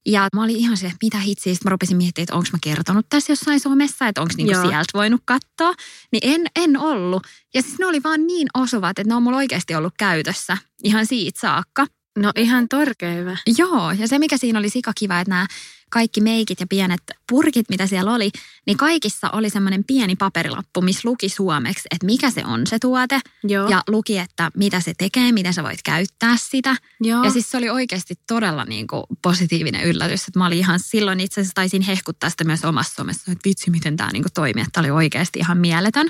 Ja 0.06 0.28
mä 0.34 0.42
olin 0.42 0.56
ihan 0.56 0.76
se, 0.76 0.86
että 0.86 0.98
mitä 1.02 1.18
hitsiä. 1.18 1.54
Sitten 1.54 1.70
mä 1.70 1.70
rupesin 1.70 1.96
miettimään, 1.96 2.24
että 2.24 2.34
onko 2.34 2.48
mä 2.52 2.58
kertonut 2.62 3.06
tässä 3.08 3.32
jossain 3.32 3.60
somessa, 3.60 4.08
että 4.08 4.20
onko 4.20 4.34
niinku 4.36 4.52
Joo. 4.52 4.62
sieltä 4.62 4.90
voinut 4.94 5.22
katsoa. 5.24 5.74
Niin 6.12 6.34
en, 6.34 6.46
en 6.56 6.76
ollut. 6.78 7.26
Ja 7.54 7.62
siis 7.62 7.78
ne 7.78 7.86
oli 7.86 8.02
vaan 8.02 8.26
niin 8.26 8.48
osuvat, 8.54 8.98
että 8.98 9.08
ne 9.08 9.14
on 9.14 9.22
mulla 9.22 9.36
oikeasti 9.36 9.74
ollut 9.74 9.94
käytössä 9.98 10.58
ihan 10.82 11.06
siitä 11.06 11.40
saakka. 11.40 11.86
No 12.18 12.32
ihan 12.36 12.68
torkea 12.68 13.12
hyvä. 13.14 13.36
Joo, 13.58 13.90
ja 13.90 14.08
se 14.08 14.18
mikä 14.18 14.36
siinä 14.36 14.58
oli 14.58 14.68
sika 14.68 14.92
kiva, 14.98 15.20
että 15.20 15.30
nämä 15.30 15.46
kaikki 15.92 16.20
meikit 16.20 16.60
ja 16.60 16.66
pienet 16.66 17.00
purkit, 17.28 17.68
mitä 17.68 17.86
siellä 17.86 18.14
oli, 18.14 18.30
niin 18.66 18.76
kaikissa 18.76 19.30
oli 19.30 19.50
semmoinen 19.50 19.84
pieni 19.84 20.16
paperilappu, 20.16 20.80
missä 20.80 21.08
luki 21.08 21.28
suomeksi, 21.28 21.88
että 21.90 22.06
mikä 22.06 22.30
se 22.30 22.44
on 22.44 22.66
se 22.66 22.78
tuote. 22.78 23.20
Joo. 23.44 23.68
Ja 23.68 23.82
luki, 23.88 24.18
että 24.18 24.50
mitä 24.56 24.80
se 24.80 24.92
tekee, 24.98 25.32
miten 25.32 25.54
sä 25.54 25.62
voit 25.62 25.82
käyttää 25.84 26.36
sitä. 26.36 26.76
Joo. 27.00 27.24
Ja 27.24 27.30
siis 27.30 27.50
se 27.50 27.56
oli 27.56 27.70
oikeasti 27.70 28.14
todella 28.26 28.64
niin 28.64 28.86
kuin 28.86 29.04
positiivinen 29.22 29.84
yllätys. 29.84 30.28
Että 30.28 30.38
mä 30.38 30.46
olin 30.46 30.58
ihan 30.58 30.80
silloin 30.80 31.20
itse 31.20 31.40
asiassa 31.40 31.54
taisin 31.54 31.82
hehkuttaa 31.82 32.30
sitä 32.30 32.44
myös 32.44 32.64
omassa 32.64 32.94
somessa, 32.94 33.32
että 33.32 33.48
vitsi 33.48 33.70
miten 33.70 33.96
tämä 33.96 34.10
niin 34.12 34.24
toimii. 34.34 34.64
Että 34.66 34.80
oli 34.80 34.90
oikeasti 34.90 35.38
ihan 35.38 35.58
mieletön. 35.58 36.08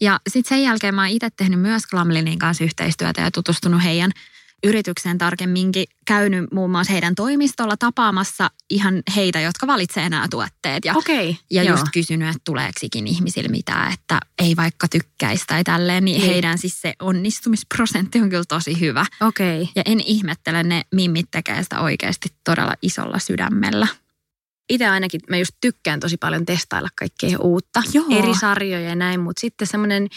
Ja 0.00 0.20
sitten 0.28 0.48
sen 0.48 0.62
jälkeen 0.62 0.94
mä 0.94 1.02
oon 1.02 1.10
itse 1.10 1.28
tehnyt 1.36 1.60
myös 1.60 1.86
Glamlinin 1.86 2.38
kanssa 2.38 2.64
yhteistyötä 2.64 3.20
ja 3.20 3.30
tutustunut 3.30 3.82
heidän 3.82 4.12
yritykseen 4.66 5.18
tarkemminkin. 5.18 5.84
Käynyt 6.06 6.52
muun 6.52 6.70
muassa 6.70 6.92
heidän 6.92 7.14
toimistolla 7.14 7.76
tapaamassa 7.76 8.50
ihan 8.70 9.02
heitä, 9.16 9.40
jotka 9.40 9.66
valitsee 9.66 10.08
nämä 10.08 10.26
tuotteet. 10.30 10.84
Ja 10.84 10.94
Okei. 10.94 11.38
ja 11.50 11.62
Joo. 11.62 11.74
just 11.74 11.86
kysynyt, 11.92 12.28
että 12.28 12.40
tuleeko 12.44 12.78
ikin 12.82 13.06
ihmisillä 13.06 13.48
mitään, 13.48 13.92
että 13.92 14.20
ei 14.38 14.56
vaikka 14.56 14.88
tykkäisi 14.88 15.44
tai 15.46 15.64
tälleen, 15.64 16.04
niin, 16.04 16.20
Niin. 16.20 16.30
heidän 16.32 16.58
siis 16.58 16.80
se 16.80 16.94
onnistumisprosentti 17.00 18.20
on 18.20 18.30
kyllä 18.30 18.44
tosi 18.48 18.80
hyvä. 18.80 19.06
Okei. 19.20 19.68
Ja 19.76 19.82
en 19.86 20.00
ihmettele, 20.00 20.62
ne 20.62 20.82
mimmit 20.94 21.26
tekee 21.30 21.62
sitä 21.62 21.80
oikeasti 21.80 22.28
todella 22.44 22.74
isolla 22.82 23.18
sydämellä. 23.18 23.86
Itse 24.68 24.86
ainakin 24.86 25.20
mä 25.30 25.36
just 25.36 25.52
tykkään 25.60 26.00
tosi 26.00 26.16
paljon 26.16 26.46
testailla 26.46 26.88
kaikkea 26.98 27.38
uutta. 27.38 27.82
Joo. 27.92 28.06
Eri 28.10 28.34
sarjoja 28.34 28.88
ja 28.88 28.94
näin, 28.94 29.20
mutta 29.20 29.40
sitten 29.40 29.66
semmoinen, 29.66 30.08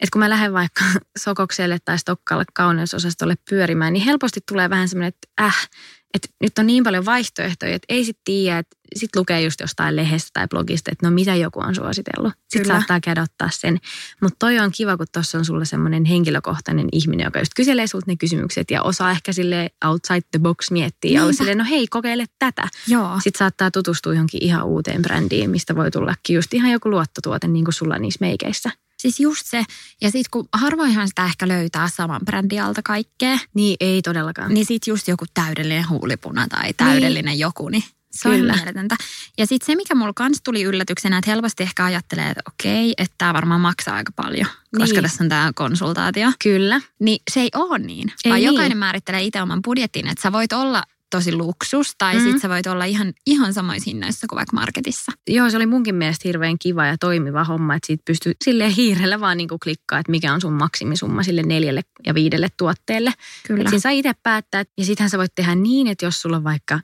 että 0.00 0.12
kun 0.12 0.18
mä 0.18 0.30
lähden 0.30 0.52
vaikka 0.52 0.84
Sokokselle 1.24 1.78
tai 1.84 1.98
Stokkalle 1.98 2.44
kauneusosastolle 2.54 3.34
pyörimään, 3.50 3.92
niin 3.92 4.04
helposti 4.04 4.40
tulee 4.48 4.70
vähän 4.70 4.88
semmoinen, 4.88 5.08
että 5.08 5.44
äh, 5.46 5.68
että 6.14 6.28
nyt 6.40 6.58
on 6.58 6.66
niin 6.66 6.84
paljon 6.84 7.04
vaihtoehtoja, 7.04 7.74
että 7.74 7.86
ei 7.88 8.04
sitten 8.04 8.22
tiedä, 8.24 8.58
että 8.58 8.76
sitten 8.94 9.20
lukee 9.20 9.42
just 9.42 9.60
jostain 9.60 9.96
lehdestä 9.96 10.30
tai 10.32 10.48
blogista, 10.48 10.90
että 10.92 11.06
no 11.06 11.10
mitä 11.14 11.34
joku 11.34 11.60
on 11.60 11.74
suositellut. 11.74 12.32
Sitten 12.48 12.72
saattaa 12.72 13.00
käydä 13.00 13.22
ottaa 13.22 13.48
sen. 13.52 13.78
Mutta 14.20 14.36
toi 14.38 14.58
on 14.58 14.70
kiva, 14.72 14.96
kun 14.96 15.06
tuossa 15.12 15.38
on 15.38 15.44
sulle 15.44 15.64
semmoinen 15.64 16.04
henkilökohtainen 16.04 16.88
ihminen, 16.92 17.24
joka 17.24 17.38
just 17.38 17.52
kyselee 17.56 17.86
sulta 17.86 18.04
ne 18.06 18.16
kysymykset 18.16 18.70
ja 18.70 18.82
osaa 18.82 19.10
ehkä 19.10 19.32
sille 19.32 19.70
outside 19.84 20.20
the 20.30 20.38
box 20.38 20.70
miettiä 20.70 21.10
ja 21.10 21.20
olla 21.20 21.30
Niinpä. 21.30 21.38
silleen, 21.38 21.58
no 21.58 21.64
hei, 21.70 21.86
kokeile 21.86 22.24
tätä. 22.38 22.68
Joo. 22.86 23.14
Sitten 23.14 23.38
saattaa 23.38 23.70
tutustua 23.70 24.12
johonkin 24.12 24.42
ihan 24.44 24.66
uuteen 24.66 25.02
brändiin, 25.02 25.50
mistä 25.50 25.76
voi 25.76 25.90
tullakin 25.90 26.36
just 26.36 26.54
ihan 26.54 26.70
joku 26.70 26.90
luottotuote, 26.90 27.48
niin 27.48 27.64
kuin 27.64 27.74
sulla 27.74 27.98
niissä 27.98 28.18
meikeissä. 28.20 28.70
Siis 29.04 29.20
just 29.20 29.46
se. 29.46 29.64
Ja 30.02 30.10
sitten 30.10 30.30
kun 30.30 30.48
harvoinhan 30.52 31.08
sitä 31.08 31.24
ehkä 31.24 31.48
löytää 31.48 31.88
saman 31.88 32.20
brändin 32.24 32.62
alta 32.62 32.80
kaikkea, 32.84 33.38
Niin, 33.54 33.76
ei 33.80 34.02
todellakaan. 34.02 34.54
niin 34.54 34.66
sitten 34.66 34.92
just 34.92 35.08
joku 35.08 35.24
täydellinen 35.34 35.88
huulipuna 35.88 36.48
tai 36.48 36.72
täydellinen 36.72 37.38
joku, 37.38 37.68
niin 37.68 37.84
se 38.10 38.28
on 38.28 38.34
mieletöntä. 38.40 38.96
Ja 39.38 39.46
sitten 39.46 39.66
se, 39.66 39.74
mikä 39.76 39.94
mulla 39.94 40.12
kans 40.16 40.40
tuli 40.44 40.62
yllätyksenä, 40.62 41.18
että 41.18 41.30
helposti 41.30 41.62
ehkä 41.62 41.84
ajattelee, 41.84 42.30
että 42.30 42.42
okei, 42.48 42.94
että 42.98 43.14
tämä 43.18 43.34
varmaan 43.34 43.60
maksaa 43.60 43.96
aika 43.96 44.12
paljon, 44.16 44.46
koska 44.78 44.94
Niin. 44.94 45.02
tässä 45.02 45.24
on 45.24 45.28
tämä 45.28 45.50
konsultaatio. 45.54 46.32
Kyllä. 46.42 46.80
Niin 47.00 47.18
se 47.30 47.40
ei 47.40 47.50
ole 47.54 47.78
niin, 47.78 48.12
Ei 48.24 48.30
vaan 48.30 48.40
niin. 48.40 48.46
jokainen 48.46 48.78
määrittelee 48.78 49.22
itse 49.22 49.42
oman 49.42 49.62
budjetin, 49.64 50.06
että 50.08 50.22
sä 50.22 50.32
voit 50.32 50.52
olla 50.52 50.82
tosi 51.16 51.32
luksus 51.34 51.94
tai 51.98 52.14
Mm. 52.14 52.20
mm. 52.20 52.32
sit 52.32 52.42
sä 52.42 52.48
voit 52.48 52.66
olla 52.66 52.84
ihan, 52.84 53.12
ihan 53.26 53.54
samoissa 53.54 53.90
hinnoissa 53.90 54.26
kuin 54.26 54.36
vaikka 54.36 54.56
marketissa. 54.56 55.12
Joo, 55.28 55.50
se 55.50 55.56
oli 55.56 55.66
munkin 55.66 55.94
mielestä 55.94 56.28
hirveän 56.28 56.58
kiva 56.58 56.86
ja 56.86 56.98
toimiva 56.98 57.44
homma, 57.44 57.74
että 57.74 57.86
siitä 57.86 58.02
pystyy 58.06 58.32
silleen 58.44 58.70
hiirellä 58.70 59.20
vaan 59.20 59.36
niin 59.36 59.48
kuin 59.48 59.58
klikkaa, 59.64 59.98
että 59.98 60.10
mikä 60.10 60.32
on 60.34 60.40
sun 60.40 60.52
maksimisumma 60.52 61.22
sille 61.22 61.42
neljälle 61.42 61.82
ja 62.06 62.14
viidelle 62.14 62.48
tuotteelle. 62.56 63.12
Kyllä. 63.46 63.70
Siinä 63.70 63.80
saa 63.80 63.92
itse 63.92 64.12
päättää. 64.22 64.64
Ja 64.78 64.84
sittenhän 64.84 65.10
sä 65.10 65.18
voit 65.18 65.34
tehdä 65.34 65.54
niin, 65.54 65.86
että 65.86 66.04
jos 66.04 66.22
sulla 66.22 66.36
on 66.36 66.44
vaikka 66.44 66.80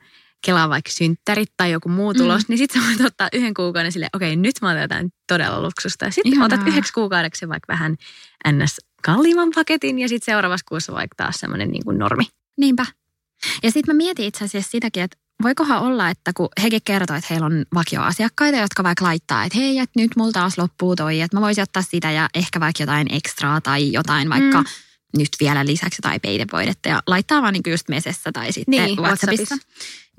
Kelaa 0.46 0.68
vaikka 0.68 0.90
synttärit 0.90 1.52
tai 1.56 1.70
joku 1.70 1.88
muu 1.88 2.14
tulos, 2.14 2.42
mm. 2.42 2.44
niin 2.48 2.58
sitten 2.58 2.82
sä 2.82 2.88
voit 2.88 3.00
ottaa 3.00 3.28
yhden 3.32 3.54
kuukauden 3.54 3.92
silleen, 3.92 4.10
okei, 4.12 4.36
nyt 4.36 4.54
mä 4.62 4.70
otan 4.70 4.82
jotain 4.82 5.12
todella 5.26 5.62
luksusta. 5.62 6.04
Ja 6.04 6.10
sitten 6.10 6.42
otat 6.42 6.60
yhdeksi 6.66 6.92
kuukaudeksi 6.92 7.48
vaikka 7.48 7.72
vähän 7.72 7.96
ns. 8.52 8.76
kalliimman 9.02 9.50
paketin 9.54 9.98
ja 9.98 10.08
sitten 10.08 10.32
seuraavassa 10.32 10.66
kuussa 10.68 10.92
vaikka 10.92 11.14
taas 11.16 11.36
semmoinen 11.36 11.70
niin 11.70 11.98
normi. 11.98 12.24
Niinpä. 12.56 12.86
Ja 13.62 13.70
sitten 13.70 13.94
mä 13.94 13.96
mietin 13.96 14.24
itse 14.24 14.44
asiassa 14.44 14.70
sitäkin, 14.70 15.02
että 15.02 15.16
voikohan 15.42 15.80
olla, 15.82 16.08
että 16.10 16.32
kun 16.36 16.48
hekin 16.62 16.80
kertoo, 16.84 17.16
että 17.16 17.26
heillä 17.30 17.46
on 17.46 17.64
vakioasiakkaita, 17.74 18.58
jotka 18.58 18.82
vaikka 18.82 19.04
laittaa, 19.04 19.44
että 19.44 19.58
hei, 19.58 19.78
että 19.78 20.00
nyt 20.00 20.10
mulla 20.16 20.32
taas 20.32 20.58
loppuu 20.58 20.96
toi, 20.96 21.20
että 21.20 21.36
mä 21.36 21.40
voisin 21.40 21.62
ottaa 21.62 21.82
sitä 21.82 22.10
ja 22.10 22.28
ehkä 22.34 22.60
vaikka 22.60 22.82
jotain 22.82 23.14
ekstraa 23.14 23.60
tai 23.60 23.92
jotain 23.92 24.28
vaikka 24.30 24.60
Mm. 24.62 24.66
nyt 25.18 25.28
vielä 25.40 25.66
lisäksi 25.66 25.98
jotain 25.98 26.20
peitevoidetta 26.20 26.88
ja 26.88 27.02
laittaa 27.06 27.42
vaan 27.42 27.52
niin 27.52 27.62
just 27.70 27.88
mesessä 27.88 28.30
tai 28.32 28.52
sitten 28.52 28.84
Niin, 28.84 28.98
WhatsAppissa. 28.98 29.54
WhatsAppissa. 29.54 29.56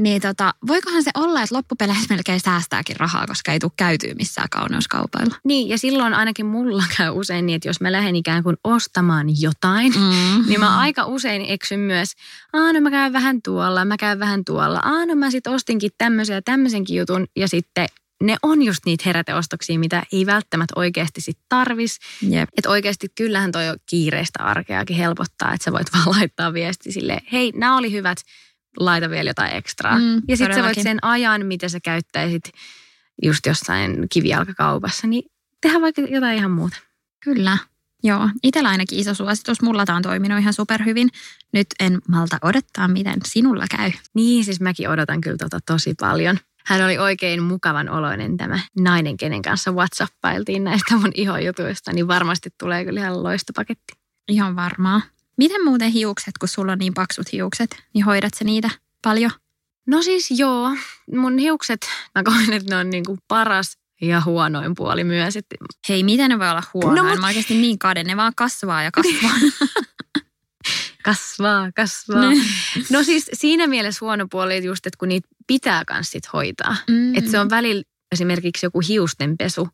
Niin 0.02 0.22
tota, 0.22 0.54
voikohan 0.68 1.04
se 1.04 1.12
olla, 1.18 1.42
että 1.42 1.56
loppupeleissä 1.56 2.06
melkein 2.16 2.40
säästääkin 2.40 2.96
rahaa, 2.96 3.28
koska 3.28 3.52
ei 3.52 3.60
tule 3.60 3.72
käytyä 3.78 4.14
missään 4.14 4.48
kauneuskaupailla. 4.50 5.36
Niin, 5.44 5.70
ja 5.70 5.78
silloin 5.78 6.14
ainakin 6.14 6.46
mulla 6.46 6.84
käy 6.98 7.10
usein 7.10 7.46
niin, 7.46 7.56
että 7.56 7.70
jos 7.70 7.82
mä 7.82 7.92
lähden 7.92 8.16
ikään 8.16 8.44
kuin 8.44 8.58
ostamaan 8.64 9.42
jotain, 9.42 9.94
Mm. 9.96 10.44
niin 10.48 10.60
mä 10.60 10.80
aika 10.80 11.06
usein 11.06 11.42
eksyn 11.48 11.80
myös, 11.80 12.14
aa 12.54 12.74
no 12.74 12.82
mä 12.82 12.92
käyn 12.92 13.14
vähän 13.14 13.42
tuolla, 13.42 13.86
mä 13.86 13.98
käyn 13.98 14.20
vähän 14.20 14.46
tuolla, 14.46 14.80
aa 14.80 15.06
no 15.06 15.16
mä 15.16 15.32
sit 15.32 15.48
ostinkin 15.48 15.92
tämmöisen 15.98 16.34
ja 16.34 16.42
tämmöisenkin 16.42 16.96
jutun 16.98 17.26
ja 17.36 17.48
sitten 17.48 17.88
ne 18.24 18.36
on 18.44 18.62
just 18.62 18.86
niitä 18.86 19.04
heräteostoksia, 19.06 19.80
mitä 19.80 20.04
ei 20.12 20.26
välttämättä 20.26 20.74
oikeasti 20.76 21.22
sit 21.22 21.38
tarvis. 21.50 22.00
Jep. 22.30 22.50
Että 22.58 22.70
oikeasti 22.70 23.08
kyllähän 23.18 23.52
toi 23.52 23.64
kiireistä 23.90 24.44
arkeakin 24.44 24.96
helpottaa, 24.98 25.54
että 25.54 25.66
sä 25.66 25.72
voit 25.72 25.88
vaan 25.94 26.18
laittaa 26.20 26.54
viesti 26.54 26.92
sille, 26.92 27.22
hei, 27.32 27.52
nämä 27.56 27.78
oli 27.78 27.92
hyvät, 27.92 28.18
laita 28.78 29.10
vielä 29.10 29.30
jotain 29.30 29.56
ekstraa. 29.56 30.00
Mm, 30.00 30.22
ja 30.28 30.38
sitten 30.38 30.56
sä 30.56 30.64
voit 30.64 30.82
sen 30.82 31.00
ajan, 31.02 31.46
mitä 31.46 31.70
sä 31.70 31.80
käyttäisit 31.80 32.44
just 33.24 33.46
jossain 33.46 34.08
kivijalkakaupassa, 34.14 35.08
niin 35.08 35.24
tehdä 35.62 35.82
vaikka 35.82 36.02
jotain 36.02 36.38
ihan 36.38 36.52
muuta. 36.52 36.78
Kyllä. 37.24 37.58
Joo, 38.04 38.30
itsellä 38.44 38.70
ainakin 38.70 39.00
iso 39.00 39.14
suositus. 39.14 39.62
Mulla 39.62 39.86
tämä 39.86 39.96
on 39.96 40.02
toiminut 40.02 40.40
ihan 40.40 40.54
superhyvin. 40.54 41.10
Nyt 41.54 41.68
en 41.80 42.00
malta 42.08 42.38
odottaa, 42.42 42.88
miten 42.88 43.20
sinulla 43.26 43.66
käy. 43.78 43.92
Niin, 44.14 44.46
siis 44.46 44.62
mäkin 44.62 44.90
odotan 44.90 45.22
kyllä 45.22 45.38
tota 45.38 45.60
tosi 45.66 45.94
paljon. 46.00 46.38
Hän 46.66 46.86
oli 46.86 46.98
oikein 46.98 47.44
mukavan 47.44 47.90
oloinen 47.90 48.38
tämä 48.38 48.60
nainen, 48.80 49.18
kenen 49.18 49.42
kanssa 49.42 49.72
whatsappailtiin 49.72 50.64
näistä 50.64 50.98
mun 50.98 51.12
ihojutuista, 51.14 51.94
niin 51.94 52.08
varmasti 52.08 52.50
tulee 52.60 52.86
kyllä 52.86 53.00
ihan 53.00 53.24
loistopaketti. 53.24 53.94
Ihan 54.28 54.56
varmaa. 54.56 55.02
Miten 55.38 55.66
muuten 55.66 55.92
hiukset, 55.92 56.38
kun 56.38 56.50
sulla 56.50 56.72
on 56.72 56.78
niin 56.78 56.94
paksut 56.94 57.32
hiukset, 57.32 57.84
niin 57.94 58.06
hoidat 58.06 58.34
sä 58.34 58.44
niitä 58.44 58.70
paljon? 59.02 59.32
No 59.88 60.02
siis 60.02 60.32
joo, 60.32 60.70
mun 61.16 61.38
hiukset, 61.38 61.82
mä 62.16 62.24
koen, 62.24 62.54
että 62.54 62.70
ne 62.70 62.76
on 62.76 62.90
niinku 62.90 63.18
paras 63.28 63.78
ja 64.02 64.22
huonoin 64.26 64.76
puoli 64.76 65.04
myös. 65.04 65.36
Että 65.36 65.56
Hei, 65.90 66.04
miten 66.04 66.30
ne 66.30 66.40
voi 66.40 66.50
olla 66.50 66.64
huonoa? 66.74 66.96
No, 66.96 67.10
mut- 67.10 67.20
Mä 67.20 67.28
oikeasti 67.28 67.54
niin 67.54 67.80
kade, 67.80 68.04
ne 68.04 68.18
vaan 68.18 68.34
kasvaa 68.36 68.84
ja 68.84 68.92
kasvaa. 68.92 69.32
kasvaa, 71.06 71.72
kasvaa. 71.76 72.30
Niin. 72.30 72.44
No 72.90 73.04
siis 73.04 73.30
siinä 73.34 73.68
mielessä 73.68 74.06
huono 74.06 74.28
puoli 74.32 74.56
että 74.56 74.68
just, 74.68 74.88
että 74.88 74.98
kun 74.98 75.08
niitä 75.08 75.28
pitää 75.48 75.86
kans 75.86 76.12
sit 76.12 76.34
hoitaa. 76.34 76.76
Mm. 76.88 77.16
Että 77.16 77.32
se 77.32 77.40
on 77.40 77.50
välillä 77.50 77.84
esimerkiksi 78.12 78.66
joku 78.66 78.80
hiustenpesu, 78.88 79.70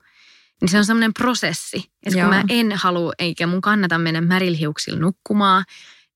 niin 0.61 0.69
se 0.69 0.77
on 0.77 0.85
semmoinen 0.85 1.13
prosessi. 1.13 1.91
Että 2.05 2.19
kun 2.19 2.29
mä 2.29 2.43
en 2.49 2.71
halua, 2.75 3.13
eikä 3.19 3.47
mun 3.47 3.61
kannata 3.61 3.97
mennä 3.97 4.21
märilhiuksilla 4.21 4.99
nukkumaan, 4.99 5.63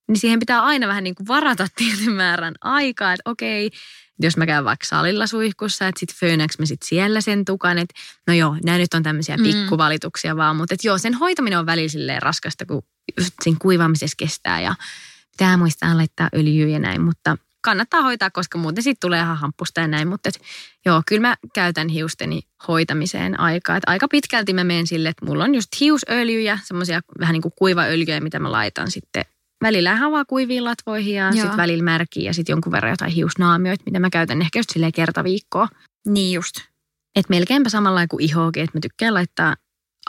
niin 0.07 0.19
siihen 0.19 0.39
pitää 0.39 0.63
aina 0.63 0.88
vähän 0.88 1.03
niin 1.03 1.15
kuin 1.15 1.27
varata 1.27 1.67
tietyn 1.75 2.13
määrän 2.13 2.55
aikaa, 2.62 3.13
että 3.13 3.29
okei, 3.29 3.71
jos 4.19 4.38
mä 4.38 4.45
käyn 4.45 4.65
vaikka 4.65 4.86
salilla 4.86 5.27
suihkussa, 5.27 5.88
että 5.88 6.00
sit 6.00 6.13
föönäks 6.15 6.60
mä 6.60 6.65
sit 6.65 6.81
siellä 6.83 7.21
sen 7.21 7.45
tukan, 7.45 7.77
että 7.77 7.93
no 8.27 8.33
joo, 8.33 8.57
nämä 8.65 8.77
nyt 8.77 8.93
on 8.93 9.03
tämmöisiä 9.03 9.38
Mm. 9.38 9.43
pikkuvalituksia 9.43 10.38
vaan, 10.38 10.55
mutta 10.55 10.74
että 10.74 10.88
joo, 10.88 10.98
sen 10.98 11.13
hoitaminen 11.13 11.60
on 11.60 11.65
välillä 11.65 12.19
raskasta, 12.19 12.65
kun 12.65 12.81
just 13.19 13.33
siinä 13.43 13.57
kuivaamisessa 13.62 14.15
kestää 14.17 14.62
ja 14.62 14.75
pitää 15.31 15.57
muistaa 15.57 15.98
laittaa 15.98 16.29
öljyä 16.36 16.67
ja 16.67 16.79
näin, 16.79 17.01
mutta 17.01 17.38
kannattaa 17.61 18.01
hoitaa, 18.01 18.29
koska 18.29 18.57
muuten 18.57 18.83
siitä 18.83 18.99
tulee 19.01 19.19
ihan 19.19 19.37
hamppusta 19.37 19.81
ja 19.81 19.87
näin, 19.87 20.07
mutta 20.07 20.29
et, 20.29 20.41
joo, 20.85 21.01
kyllä 21.07 21.21
mä 21.21 21.35
käytän 21.53 21.89
hiusteni 21.89 22.41
hoitamiseen 22.67 23.39
aikaa. 23.39 23.77
Et 23.77 23.83
aika 23.87 24.07
pitkälti 24.07 24.53
mä 24.53 24.63
menen 24.63 24.87
sille, 24.87 25.09
että 25.09 25.25
mulla 25.25 25.43
on 25.43 25.55
just 25.55 25.69
hiusöljyjä, 25.79 26.59
semmoisia 26.63 27.01
vähän 27.19 27.33
niin 27.33 27.41
kuin 27.41 27.53
kuivaöljyjä, 27.57 28.19
mitä 28.19 28.39
mä 28.39 28.51
laitan 28.51 28.91
sitten 28.91 29.25
välillä 29.61 29.93
ihan 29.93 30.11
vaan 30.11 30.25
kuiviin 30.25 30.63
latvoihin 30.63 31.15
ja 31.15 31.31
sitten 31.31 31.57
välillä 31.57 31.83
märkiä 31.83 32.29
ja 32.29 32.33
sitten 32.33 32.53
jonkun 32.53 32.71
verran 32.71 32.91
jotain 32.91 33.11
hiusnaamioita, 33.11 33.83
mitä 33.85 33.99
mä 33.99 34.09
käytän 34.09 34.41
ehkä 34.41 34.59
just 34.59 34.69
silleen 34.69 34.91
kerta 34.91 35.23
viikkoa. 35.23 35.67
Niin 36.07 36.33
just. 36.33 36.55
Et 37.15 37.29
melkeinpä 37.29 37.69
samalla 37.69 38.07
kuin 38.07 38.23
ihoakin, 38.23 38.63
että 38.63 38.77
mä 38.77 38.81
tykkään 38.81 39.13
laittaa 39.13 39.55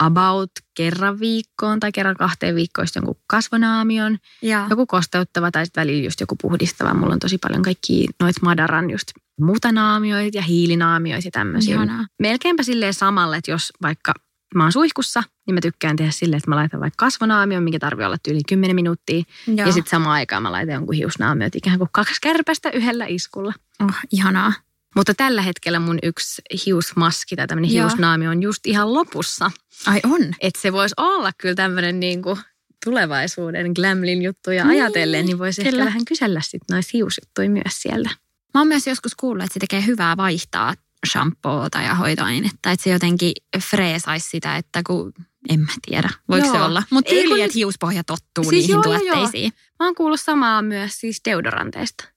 about 0.01 0.51
kerran 0.73 1.19
viikkoon 1.19 1.79
tai 1.79 1.91
kerran 1.91 2.15
kahteen 2.15 2.55
viikkoon 2.55 2.87
jonkun 2.95 3.15
kasvonaamion, 3.27 4.17
Ja. 4.41 4.67
joku 4.69 4.85
kosteuttava 4.85 5.51
tai 5.51 5.65
sitten 5.65 5.81
välillä 5.81 6.03
just 6.03 6.19
joku 6.19 6.35
puhdistava. 6.41 6.93
Mulla 6.93 7.13
on 7.13 7.19
tosi 7.19 7.37
paljon 7.37 7.61
kaikki 7.61 8.07
noit 8.19 8.35
Madaran 8.41 8.89
just 8.89 9.07
mutanaamioita 9.41 10.37
ja 10.37 10.41
hiilinaamioita 10.41 11.27
ja 11.27 11.31
tämmöisiä. 11.31 11.75
Ihanaa. 11.75 12.05
Melkeinpä 12.19 12.63
silleen 12.63 12.93
samalla, 12.93 13.35
että 13.37 13.51
jos 13.51 13.73
vaikka 13.81 14.13
mä 14.55 14.63
oon 14.63 14.71
suihkussa, 14.71 15.23
niin 15.47 15.53
mä 15.53 15.61
tykkään 15.61 15.95
tehdä 15.95 16.11
silleen, 16.11 16.37
että 16.37 16.49
mä 16.49 16.55
laitan 16.55 16.79
vaikka 16.79 17.05
kasvonaamion, 17.05 17.63
mikä 17.63 17.79
tarvii 17.79 18.05
olla 18.05 18.17
yli 18.27 18.41
10 18.49 18.75
minuuttia. 18.75 19.23
Joo. 19.47 19.67
Ja 19.67 19.71
sitten 19.71 19.89
samaan 19.89 20.13
aikaan 20.13 20.43
mä 20.43 20.51
laitan 20.51 20.73
jonkun 20.73 20.95
hiusnaamiot 20.95 21.55
ikään 21.55 21.77
kuin 21.77 21.89
kaksi 21.91 22.13
kärpästä 22.21 22.69
yhdellä 22.69 23.05
iskulla. 23.05 23.53
Oh, 23.83 23.95
ihanaa. 24.11 24.53
Mutta 24.95 25.13
tällä 25.13 25.41
hetkellä 25.41 25.79
mun 25.79 25.99
yksi 26.03 26.41
hiusmaski 26.65 27.35
tai 27.35 27.47
tämmöinen 27.47 27.73
Joo. 27.73 27.87
hiusnaamio 27.87 28.29
on 28.29 28.43
just 28.43 28.67
ihan 28.67 28.93
lopussa. 28.93 29.51
Ai 29.85 29.99
on. 30.03 30.21
Että 30.41 30.61
se 30.61 30.73
voisi 30.73 30.93
olla 30.97 31.31
kyllä 31.37 31.55
tämmöinen 31.55 31.99
niin 31.99 32.21
kuin 32.21 32.39
tulevaisuuden 32.85 33.71
glamlin 33.75 34.21
juttuja 34.21 34.65
Niin, 34.65 34.81
ajatellen, 34.83 35.25
niin 35.25 35.39
voisi 35.39 35.61
ehkä 35.67 35.85
vähän 35.85 36.05
kysellä 36.05 36.41
sitten 36.41 36.75
noista 36.75 36.89
hiusjuttuja 36.93 37.49
myös 37.49 37.81
sieltä. 37.81 38.09
Mä 38.53 38.59
oon 38.61 38.67
myös 38.67 38.87
joskus 38.87 39.15
kuullut, 39.15 39.43
että 39.43 39.53
se 39.53 39.59
tekee 39.59 39.85
hyvää 39.85 40.17
vaihtaa 40.17 40.73
shampoota 41.11 41.81
ja 41.81 41.95
hoitoainetta. 41.95 42.71
Että 42.71 42.83
se 42.83 42.89
jotenkin 42.89 43.31
freesaisi 43.69 44.29
sitä, 44.29 44.57
että 44.57 44.81
kun 44.87 45.13
en 45.49 45.59
mä 45.59 45.71
tiedä, 45.89 46.09
voiko 46.29 46.47
Joo. 46.47 46.55
se 46.55 46.61
olla. 46.61 46.83
Mutta 46.89 47.09
tyyli, 47.09 47.41
kun- 47.41 47.53
hiuspohja 47.55 48.03
tottuu 48.03 48.43
Siis 48.43 48.51
niihin 48.51 48.69
joo, 48.71 48.83
joo, 48.83 48.93
joo. 48.93 49.15
tuotteisiin. 49.15 49.53
Mä 49.79 49.85
oon 49.85 49.95
kuullut 49.95 50.21
samaa 50.21 50.61
myös 50.61 50.99
siis 50.99 51.21
deodoranteista. 51.25 52.12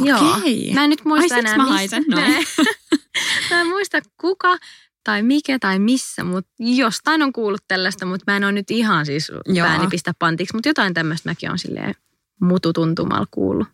Joo. 0.00 0.34
okei. 0.36 0.70
Mä 0.74 0.84
en 0.84 0.90
nyt 0.90 1.04
muista 1.04 1.34
Ai, 1.34 1.40
enää, 1.40 1.56
mä 1.56 1.66
haisen 1.66 2.04
noin. 2.08 2.24
Mä 3.50 3.60
en- 3.60 3.66
muista 3.66 3.98
kuka 4.20 4.56
tai 5.04 5.22
mikä 5.22 5.58
tai 5.58 5.78
missä, 5.78 6.24
mutta 6.24 6.50
jostain 6.58 7.22
on 7.22 7.32
kuullut 7.32 7.64
tällaista, 7.68 8.06
mutta 8.06 8.32
mä 8.32 8.36
en 8.36 8.44
ole 8.44 8.52
nyt 8.52 8.70
ihan 8.70 9.06
siis 9.06 9.32
Joo. 9.46 9.66
pääni 9.66 9.86
pistä 9.86 10.14
pantiksi, 10.18 10.54
mutta 10.54 10.68
jotain 10.68 10.94
tämmöistä 10.94 11.30
mäkin 11.30 11.50
on 11.50 11.58
silleen 11.58 11.94
mututuntumalla 12.40 13.26
kuullut. 13.30 13.68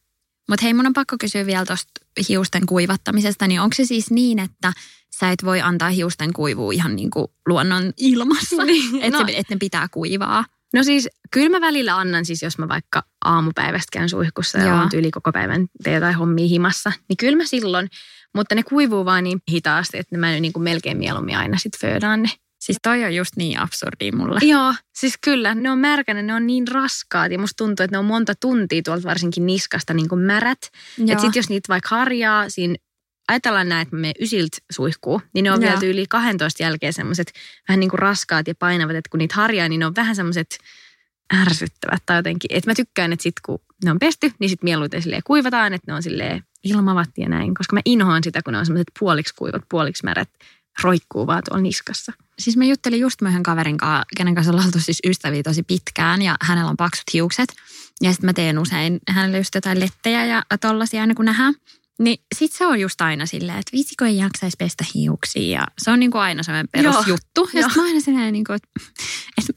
Mutta 0.49 0.63
hei, 0.63 0.75
mun 0.75 0.87
on 0.87 0.93
pakko 0.93 1.17
kysyä 1.21 1.47
vielä 1.47 1.67
tuosta 1.67 1.91
hiusten 2.29 2.67
kuivattamisesta. 2.67 3.47
Niin 3.47 3.61
onko 3.61 3.75
se 3.75 3.85
siis 3.85 4.11
niin, 4.11 4.39
että 4.39 4.73
sä 5.19 5.31
et 5.31 5.45
voi 5.45 5.61
antaa 5.61 5.91
hiusten 5.91 6.33
kuivua 6.33 6.73
ihan 6.73 6.97
niin 6.97 7.11
kuin 7.11 7.27
luonnon 7.47 7.93
ilmassa? 7.97 8.65
Niin, 8.65 9.03
että 9.03 9.19
no. 9.19 9.27
et 9.29 9.51
ne 9.51 9.57
pitää 9.57 9.89
kuivaa? 9.89 10.45
No 10.75 10.83
siis 10.83 11.09
kyllä 11.31 11.49
mä 11.49 11.67
välillä 11.67 11.97
annan 11.97 12.25
siis, 12.25 12.43
jos 12.43 12.59
mä 12.59 12.69
vaikka 12.69 13.03
aamupäivästä 13.25 13.89
käyn 13.93 14.09
suihkussa 14.09 14.59
ja 14.59 14.75
on 14.75 14.89
yli 14.95 15.11
koko 15.11 15.33
päivän 15.33 15.67
teen 15.85 15.95
jotain 15.95 16.15
hommia 16.15 16.49
himassa, 16.49 16.93
niin 17.09 17.17
kyllä 17.17 17.37
mä 17.37 17.47
silloin, 17.47 17.89
mutta 18.35 18.55
ne 18.55 18.63
kuivuu 18.63 19.05
vaan 19.05 19.25
niin 19.25 19.43
hitaasti, 19.51 19.99
että 19.99 20.19
mä 20.19 20.31
niin 20.31 20.53
kuin 20.53 20.63
melkein 20.63 20.99
mieluummin 20.99 21.37
aina 21.37 21.59
sit 21.59 21.79
föödaan 21.81 22.23
ne. 22.23 22.29
Siis 22.61 22.79
toi 22.83 23.05
on 23.05 23.15
just 23.15 23.37
niin 23.37 23.59
absurdi 23.59 24.13
mulle. 24.13 24.41
Joo, 24.43 24.75
siis 24.95 25.15
kyllä, 25.25 25.55
ne 25.55 25.71
on 25.71 25.79
märkänä, 25.79 26.23
ne 26.23 26.35
on 26.35 26.47
niin 26.47 26.69
raskaat 26.69 27.33
ja 27.33 27.39
musta 27.39 27.57
tuntuu, 27.57 27.85
että 27.85 27.95
ne 27.95 27.99
on 27.99 28.05
monta 28.05 28.35
tuntia 28.41 28.83
tuolta 28.83 29.09
varsinkin 29.09 29.47
niskasta 29.47 29.95
niin 29.95 30.09
kuin 30.09 30.21
märät. 30.21 30.59
Että 31.09 31.21
sit 31.21 31.37
jos 31.37 31.49
niitä 31.49 31.69
vaikka 31.69 31.89
harjaa 31.97 32.51
siinä, 32.51 32.75
ajatellaan 33.29 33.69
näin, 33.69 33.83
että 33.83 33.97
me 33.97 34.13
ysilt 34.21 34.53
suihkuu, 34.71 35.23
niin 35.35 35.45
ne 35.45 35.53
on 35.53 35.63
Joo. 35.63 35.71
vielä 35.71 35.93
yli 35.93 36.07
12 36.07 36.63
jälkeen 36.63 36.93
semmoiset 36.93 37.33
vähän 37.69 37.81
niin 37.81 37.91
kuin 37.91 37.99
raskaat 37.99 38.49
ja 38.49 38.55
painavat, 38.55 38.97
että 38.97 39.11
kun 39.11 39.19
niitä 39.19 39.35
harjaa, 39.35 39.69
niin 39.69 39.79
ne 39.79 39.87
on 39.87 39.97
vähän 39.97 40.17
semmoiset 40.17 40.59
ärsyttävät 41.41 42.03
tai 42.07 42.17
jotenkin. 42.17 42.57
Että 42.57 42.71
mä 42.71 42.75
tykkään, 42.75 43.13
että 43.13 43.23
sit 43.23 43.41
kun 43.47 43.59
ne 43.85 43.91
on 43.91 43.99
pesty, 43.99 44.33
niin 44.39 44.51
sit 44.51 44.63
mieluiten 44.63 45.03
silleen 45.03 45.23
kuivataan, 45.25 45.75
että 45.75 45.93
ne 45.93 45.95
on 45.95 46.03
silleen 46.03 46.43
ilmavat 46.65 47.11
ja 47.19 47.29
näin, 47.29 47.55
koska 47.55 47.77
mä 47.77 47.81
inhoan 47.85 48.25
sitä, 48.25 48.43
kun 48.43 48.53
ne 48.53 48.59
on 48.59 48.67
semmoiset 48.67 48.91
puoliksi 48.99 49.35
kuivat, 49.35 49.63
puoliksi 49.69 50.05
märät, 50.05 50.31
roikkuu 50.83 51.27
vaan 51.27 51.43
tuolla 51.49 51.63
niskassa. 51.63 52.13
Siis 52.39 52.57
mä 52.57 52.65
juttelin 52.65 53.01
just 53.01 53.23
yhden 53.23 53.43
kaverin 53.43 53.77
kanssa, 53.77 54.05
kenen 54.17 54.35
kanssa 54.35 54.53
ollaan 54.53 54.67
oltu 54.67 54.81
siis 54.81 55.01
ystäviä 55.07 55.43
tosi 55.43 55.63
pitkään 55.63 56.23
ja 56.23 56.37
hänellä 56.43 56.71
on 56.71 56.77
paksut 56.77 57.05
hiukset. 57.13 57.49
Ja 58.03 58.13
sitten 58.13 58.29
mä 58.29 58.33
teen 58.33 58.59
usein 58.59 59.01
hänelle 59.09 59.39
just 59.39 59.55
jotain 59.55 59.81
lettejä 59.81 60.25
ja 60.25 60.43
tollasia 60.61 61.01
aina 61.01 61.15
kun 61.15 61.25
nähdään. 61.25 61.55
Niin 61.99 62.19
sit 62.39 62.53
se 62.53 62.67
on 62.67 62.81
just 62.81 63.01
aina 63.01 63.27
silleen, 63.27 63.59
että 63.59 63.73
viitsikö 63.73 64.07
ei 64.07 64.17
jaksaisi 64.17 64.57
pestä 64.59 64.85
hiuksia. 64.95 65.61
Ja 65.61 65.67
se 65.79 65.91
on 65.91 66.01
niinku 66.01 66.19
aina 66.19 66.43
sellainen 66.43 66.69
perusjuttu. 66.73 67.51
Ja 67.55 67.63
sit 67.69 67.77
mä 67.77 67.83
aina 67.83 68.01
silleen, 68.01 68.33
niinku, 68.33 68.53
että 68.53 68.69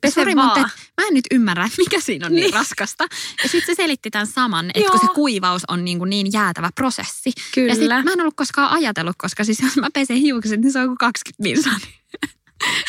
et, 0.04 0.16
vaan. 0.16 0.48
mutta 0.48 0.60
et, 0.60 0.68
mä 1.02 1.08
en 1.08 1.14
nyt 1.14 1.26
ymmärrä, 1.32 1.70
mikä 1.78 2.00
siinä 2.00 2.26
on 2.26 2.32
niin, 2.32 2.42
Niin. 2.44 2.54
raskasta. 2.54 3.04
Ja 3.44 3.50
sitten 3.50 3.76
se 3.76 3.82
selitti 3.82 4.12
tämän 4.12 4.28
saman, 4.28 4.72
että 4.74 4.92
kun 4.92 5.00
se 5.00 5.08
kuivaus 5.16 5.62
on 5.68 5.86
niinku 5.86 6.06
niin 6.06 6.28
jäätävä 6.34 6.70
prosessi. 6.76 7.32
Kyllä. 7.54 7.68
Ja 7.68 7.76
sit 7.76 7.88
mä 7.88 8.12
en 8.14 8.22
ollut 8.22 8.36
koskaan 8.36 8.72
ajatellut, 8.72 9.16
koska 9.18 9.44
siis 9.44 9.60
jos 9.66 9.76
mä 9.78 9.88
pesen 9.94 10.18
hiukset, 10.18 10.62
niin 10.62 10.72
se 10.72 10.80
on 10.80 10.88
kuin 10.88 10.98
20 10.98 11.44
minsaa. 11.44 11.74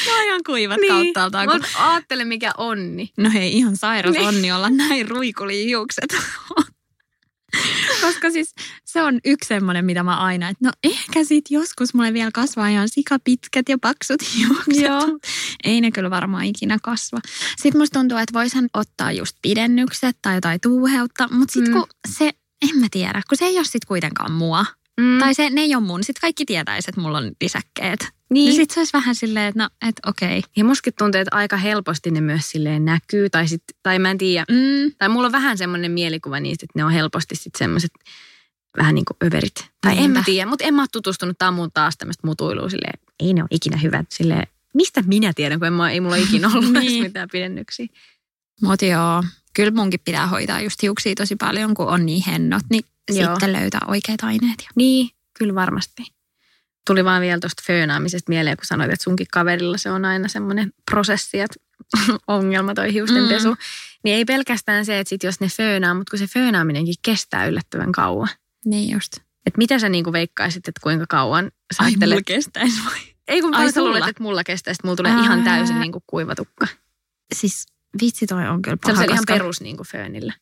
Ne 0.07 0.13
on 0.13 0.25
ihan 0.25 0.41
kuivat 0.47 0.81
niin, 0.81 0.93
kauttaaltaan. 0.93 1.49
Kun... 1.49 1.57
Mut 1.61 1.71
aattele 1.77 2.25
mikä 2.25 2.53
onni. 2.59 3.13
No 3.17 3.31
hei, 3.31 3.57
ihan 3.57 3.77
sairas 3.77 4.13
Niin. 4.13 4.27
onni 4.27 4.53
olla 4.53 4.71
näin 4.71 5.09
ruikuli 5.09 5.65
hiukset. 5.65 6.17
Koska 8.03 8.31
siis 8.31 8.55
se 8.85 9.03
on 9.03 9.19
yksi 9.25 9.49
semmoinen, 9.49 9.85
mitä 9.85 10.03
mä 10.03 10.17
aina, 10.17 10.49
että 10.49 10.65
no 10.69 10.73
ehkä 10.85 11.25
sit 11.25 11.45
joskus 11.51 11.95
mulle 11.95 12.13
vielä 12.13 12.31
kasvaa 12.35 12.69
ihan 12.69 12.89
sikapitkät 12.89 13.69
ja 13.69 13.79
paksut 13.79 14.21
hiukset. 14.37 14.83
Joo. 14.83 15.19
Ei 15.65 15.81
ne 15.81 15.91
kyllä 15.91 16.11
varmaan 16.11 16.45
ikinä 16.45 16.79
kasva. 16.83 17.19
Sitten 17.63 17.81
musta 17.81 17.99
tuntuu, 17.99 18.19
että 18.19 18.33
voisihan 18.39 18.69
ottaa 18.75 19.13
just 19.13 19.37
pidennykset 19.43 20.17
tai 20.23 20.35
jotain 20.35 20.61
tuuheutta, 20.61 21.29
mutta 21.33 21.53
sitten 21.53 21.75
Mm. 21.75 21.81
kun 21.81 21.87
se, 22.19 22.31
en 22.63 22.81
mä 22.81 22.87
tiedä, 22.91 23.23
kun 23.29 23.39
se 23.39 23.45
ei 23.45 23.57
ole 23.57 23.65
sit 23.65 23.85
kuitenkaan 23.85 24.33
mua. 24.33 24.67
Mm. 25.01 25.19
Tai 25.19 25.35
se, 25.35 25.51
ne 25.51 25.61
ei 25.61 25.75
ole 25.75 25.85
mun. 25.85 26.05
Sitten 26.05 26.21
kaikki 26.21 26.45
tietäisi, 26.45 26.91
että 26.91 27.01
mulla 27.01 27.19
on 27.19 27.33
lisäkkeet. 27.41 28.01
Niin, 28.01 28.45
niin. 28.45 28.53
sitten 28.57 28.75
se 28.75 28.81
olisi 28.81 28.93
vähän 28.93 29.15
silleen, 29.15 29.47
että 29.47 29.63
no, 29.63 29.69
että 29.89 30.11
okei. 30.11 30.43
Ja 30.57 30.65
mustakin 30.65 30.93
tuntuu, 30.99 31.21
että 31.21 31.37
aika 31.37 31.57
helposti 31.57 32.11
ne 32.11 32.21
myös 32.21 32.51
silleen 32.51 32.85
näkyy. 32.85 33.31
Tai, 33.31 33.49
sit, 33.49 33.63
tai 33.83 33.99
mä 33.99 34.11
en 34.11 34.19
tiedä. 34.19 34.45
Mm, 34.51 34.93
Tai 34.99 35.09
mulla 35.09 35.27
on 35.27 35.33
vähän 35.33 35.59
semmoinen 35.59 35.91
mielikuva 35.93 36.41
niistä, 36.41 36.65
että 36.65 36.79
ne 36.79 36.85
on 36.85 36.91
helposti 36.93 37.35
sitten 37.37 37.59
semmoiset 37.59 37.91
vähän 38.77 38.95
niin 38.95 39.05
kuin 39.05 39.17
överit. 39.25 39.55
Tai 39.81 39.93
en 39.93 39.99
Niinpä. 39.99 40.19
mä 40.19 40.25
tiedä, 40.25 40.47
mutta 40.51 40.65
en 40.65 40.75
mä 40.75 40.83
ole 40.83 40.89
tutustunut. 40.93 41.39
Tämä 41.39 41.49
on 41.49 41.55
mun 41.55 41.71
taas 41.75 41.97
tämmöistä 41.97 42.27
mutuilua 42.27 42.69
silleen, 42.69 42.99
ei 43.21 43.35
ne 43.35 43.43
ole 43.43 43.49
ikinä 43.51 43.77
hyvät. 43.77 44.07
Silleen, 44.15 44.47
mistä 44.75 45.03
minä 45.07 45.33
tiedän, 45.33 45.59
kun 45.59 45.67
en 45.67 45.73
mä, 45.73 45.91
ei 45.91 46.01
mulla 46.01 46.17
ikinä 46.17 46.49
ollut 46.49 46.73
niin. 46.81 47.03
mitään 47.03 47.29
pidennyksiä. 47.33 47.87
Mutta 48.63 48.85
joo, 48.85 49.23
kyllä 49.55 49.71
munkin 49.71 50.01
pitää 50.05 50.27
hoitaa 50.27 50.61
just 50.61 50.83
hiuksia 50.83 51.15
tosi 51.15 51.37
paljon, 51.37 51.75
kun 51.75 51.87
on 51.89 52.07
niin 52.07 52.23
hennot, 52.27 52.63
niin 52.71 52.85
Joo. 53.11 53.31
sitten 53.31 53.53
löytää 53.53 53.81
oikeat 53.87 54.23
aineet. 54.23 54.63
Ja. 54.63 54.71
Niin, 54.75 55.11
kyllä 55.39 55.55
varmasti. 55.55 56.03
Tuli 56.87 57.05
vaan 57.05 57.23
vielä 57.23 57.41
tuosta 57.41 57.63
föönaamisesta 57.67 58.31
mieleen, 58.31 58.57
kun 58.57 58.67
sanoit, 58.67 58.91
että 58.93 59.05
sunkin 59.05 59.27
kaverilla 59.33 59.79
se 59.79 59.91
on 59.91 60.05
aina 60.05 60.29
semmoinen 60.29 60.73
prosessi, 60.91 61.41
että 61.41 61.57
ongelma 62.27 62.75
toi 62.75 62.93
hiustenpesu. 62.93 63.51
Mm. 63.51 63.57
Niin 64.05 64.17
ei 64.17 64.25
pelkästään 64.25 64.85
se, 64.87 64.99
että 64.99 65.09
sit 65.09 65.23
jos 65.23 65.41
ne 65.41 65.49
föönaa, 65.49 65.95
mutta 65.95 66.11
kun 66.11 66.19
se 66.19 66.27
föönaaminenkin 66.27 66.95
kestää 67.03 67.47
yllättävän 67.47 67.93
kauan. 67.93 68.29
Niin 68.65 68.91
just. 68.95 69.17
Että 69.47 69.59
mitä 69.59 69.79
sä 69.79 69.89
niinku 69.89 70.13
veikkaisit, 70.13 70.69
että 70.69 70.81
kuinka 70.83 71.07
kauan 71.09 71.51
sä 71.77 71.83
ajattelet? 71.85 72.23
kestäisi 72.27 72.81
vai? 72.85 72.99
Ei 73.29 73.41
kun 73.41 73.55
Ai, 73.55 73.67
sä 73.67 73.73
sulla? 73.73 73.89
luulet, 73.89 74.09
että 74.09 74.23
mulla 74.23 74.45
kestää, 74.45 74.73
että 74.73 74.87
mulla 74.87 74.97
tulee 74.97 75.13
Ää. 75.13 75.21
ihan 75.21 75.45
täysin 75.45 75.81
niinku 75.81 76.03
kuivatukka. 76.07 76.67
Siis 77.35 77.67
vitsi 78.03 78.27
toi 78.27 78.49
on 78.49 78.63
kyllä 78.63 78.77
paha, 78.77 78.93
Sellaisen 78.93 79.13
ihan 79.13 79.25
koska... 79.27 79.35
perus 79.35 79.61
niinku 79.61 79.85
föönillä. 79.85 80.33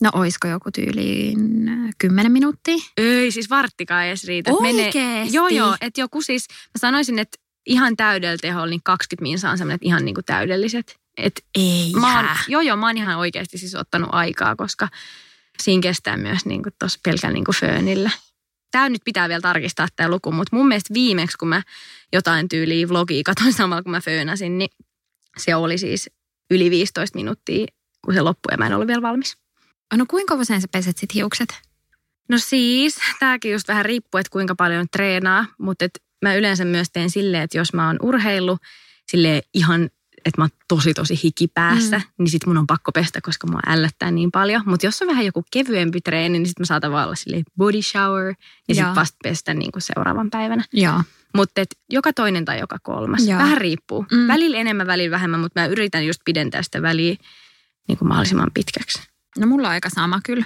No 0.00 0.10
oisko 0.12 0.48
joku 0.48 0.70
tyyliin 0.70 1.68
äh, 1.68 1.90
10 1.98 2.32
minuuttia? 2.32 2.76
Ei, 2.96 3.30
siis 3.30 3.50
varttikaan 3.50 4.06
edes 4.06 4.24
riitä. 4.24 4.50
Oikeesti? 4.52 5.36
Joo, 5.36 5.48
joo. 5.48 5.76
Että 5.80 6.00
joku 6.00 6.22
siis, 6.22 6.46
mä 6.50 6.78
sanoisin, 6.78 7.18
että 7.18 7.38
ihan 7.66 7.96
täydellä 7.96 8.36
teholla, 8.40 8.66
niin 8.66 8.80
20 8.84 9.22
minsa 9.22 9.50
on 9.50 9.58
semmoinen, 9.58 9.74
että 9.74 9.86
ihan 9.86 10.04
niinku 10.04 10.22
täydelliset. 10.22 10.96
Et 11.16 11.44
Ei 11.54 11.92
mä 12.00 12.16
oon, 12.16 12.28
joo, 12.48 12.60
joo, 12.60 12.76
mä 12.76 12.86
oon 12.86 12.96
ihan 12.96 13.18
oikeasti 13.18 13.58
siis 13.58 13.74
ottanut 13.74 14.10
aikaa, 14.12 14.56
koska 14.56 14.88
siinä 15.62 15.82
kestää 15.82 16.16
myös 16.16 16.46
niinku 16.46 16.68
tuossa 16.78 17.00
pelkän 17.02 17.32
niinku 17.32 17.52
föönillä. 17.52 18.10
Tämä 18.70 18.88
nyt 18.88 19.02
pitää 19.04 19.28
vielä 19.28 19.40
tarkistaa 19.40 19.88
tämä 19.96 20.08
luku, 20.08 20.32
mutta 20.32 20.56
mun 20.56 20.68
mielestä 20.68 20.94
viimeksi, 20.94 21.38
kun 21.38 21.48
mä 21.48 21.62
jotain 22.12 22.48
tyyliä 22.48 22.88
vlogia 22.88 23.22
katsoin 23.26 23.52
samalla, 23.52 23.82
kun 23.82 23.92
mä 23.92 24.00
föönasin, 24.00 24.58
niin 24.58 24.70
se 25.38 25.54
oli 25.54 25.78
siis 25.78 26.10
yli 26.50 26.70
15 26.70 27.18
minuuttia, 27.18 27.66
kun 28.04 28.14
se 28.14 28.20
loppui 28.20 28.52
ja 28.52 28.58
mä 28.58 28.66
en 28.66 28.74
ollut 28.74 28.88
vielä 28.88 29.02
valmis. 29.02 29.41
No 29.94 30.04
kuinka 30.08 30.34
usein 30.34 30.60
sä 30.60 30.68
peset 30.72 30.98
sit 30.98 31.14
hiukset? 31.14 31.60
No 32.28 32.38
siis, 32.38 32.96
tämäkin 33.20 33.52
just 33.52 33.68
vähän 33.68 33.84
riippuu, 33.84 34.18
että 34.18 34.30
kuinka 34.30 34.54
paljon 34.54 34.86
treenaa, 34.92 35.46
mutta 35.58 35.84
et 35.84 36.02
mä 36.22 36.34
yleensä 36.34 36.64
myös 36.64 36.90
teen 36.92 37.10
silleen, 37.10 37.42
että 37.42 37.58
jos 37.58 37.72
mä 37.72 37.86
oon 37.86 37.96
urheillut 38.02 38.60
sille 39.10 39.42
ihan, 39.54 39.84
että 40.24 40.40
mä 40.40 40.44
oon 40.44 40.50
tosi 40.68 40.94
tosi 40.94 41.20
hikipäässä, 41.24 41.98
mm. 41.98 42.04
niin 42.18 42.30
sit 42.30 42.46
mun 42.46 42.58
on 42.58 42.66
pakko 42.66 42.92
pestä, 42.92 43.20
koska 43.20 43.46
mua 43.46 43.60
ällöttää 43.66 44.10
niin 44.10 44.30
paljon. 44.30 44.62
Mutta 44.66 44.86
jos 44.86 45.02
on 45.02 45.08
vähän 45.08 45.26
joku 45.26 45.44
kevyempi 45.52 46.00
treeni, 46.00 46.38
niin 46.38 46.46
sit 46.46 46.58
mä 46.58 46.64
saatan 46.64 46.92
vaan 46.92 47.04
olla 47.04 47.14
silleen 47.14 47.42
body 47.56 47.82
shower 47.82 48.34
ja 48.68 48.74
Joo. 48.74 48.86
sit 48.86 48.94
vasta 48.94 49.16
pestä 49.22 49.54
niin 49.54 49.72
kuin 49.72 49.82
seuraavan 49.82 50.30
päivänä. 50.30 50.64
Joo. 50.72 51.02
Mutta 51.36 51.62
joka 51.90 52.12
toinen 52.12 52.44
tai 52.44 52.60
joka 52.60 52.78
kolmas. 52.82 53.26
Joo. 53.26 53.38
Vähän 53.38 53.58
riippuu. 53.58 54.06
Mm. 54.12 54.28
Välillä 54.28 54.58
enemmän, 54.58 54.86
välillä 54.86 55.10
vähemmän, 55.10 55.40
mutta 55.40 55.60
mä 55.60 55.66
yritän 55.66 56.06
just 56.06 56.20
pidentää 56.24 56.62
sitä 56.62 56.82
väliä 56.82 57.16
niin 57.88 57.98
kuin 57.98 58.08
mahdollisimman 58.08 58.50
pitkäksi. 58.54 59.11
No 59.38 59.46
mulla 59.46 59.68
on 59.68 59.72
aika 59.72 59.90
sama 59.90 60.20
kyllä. 60.24 60.44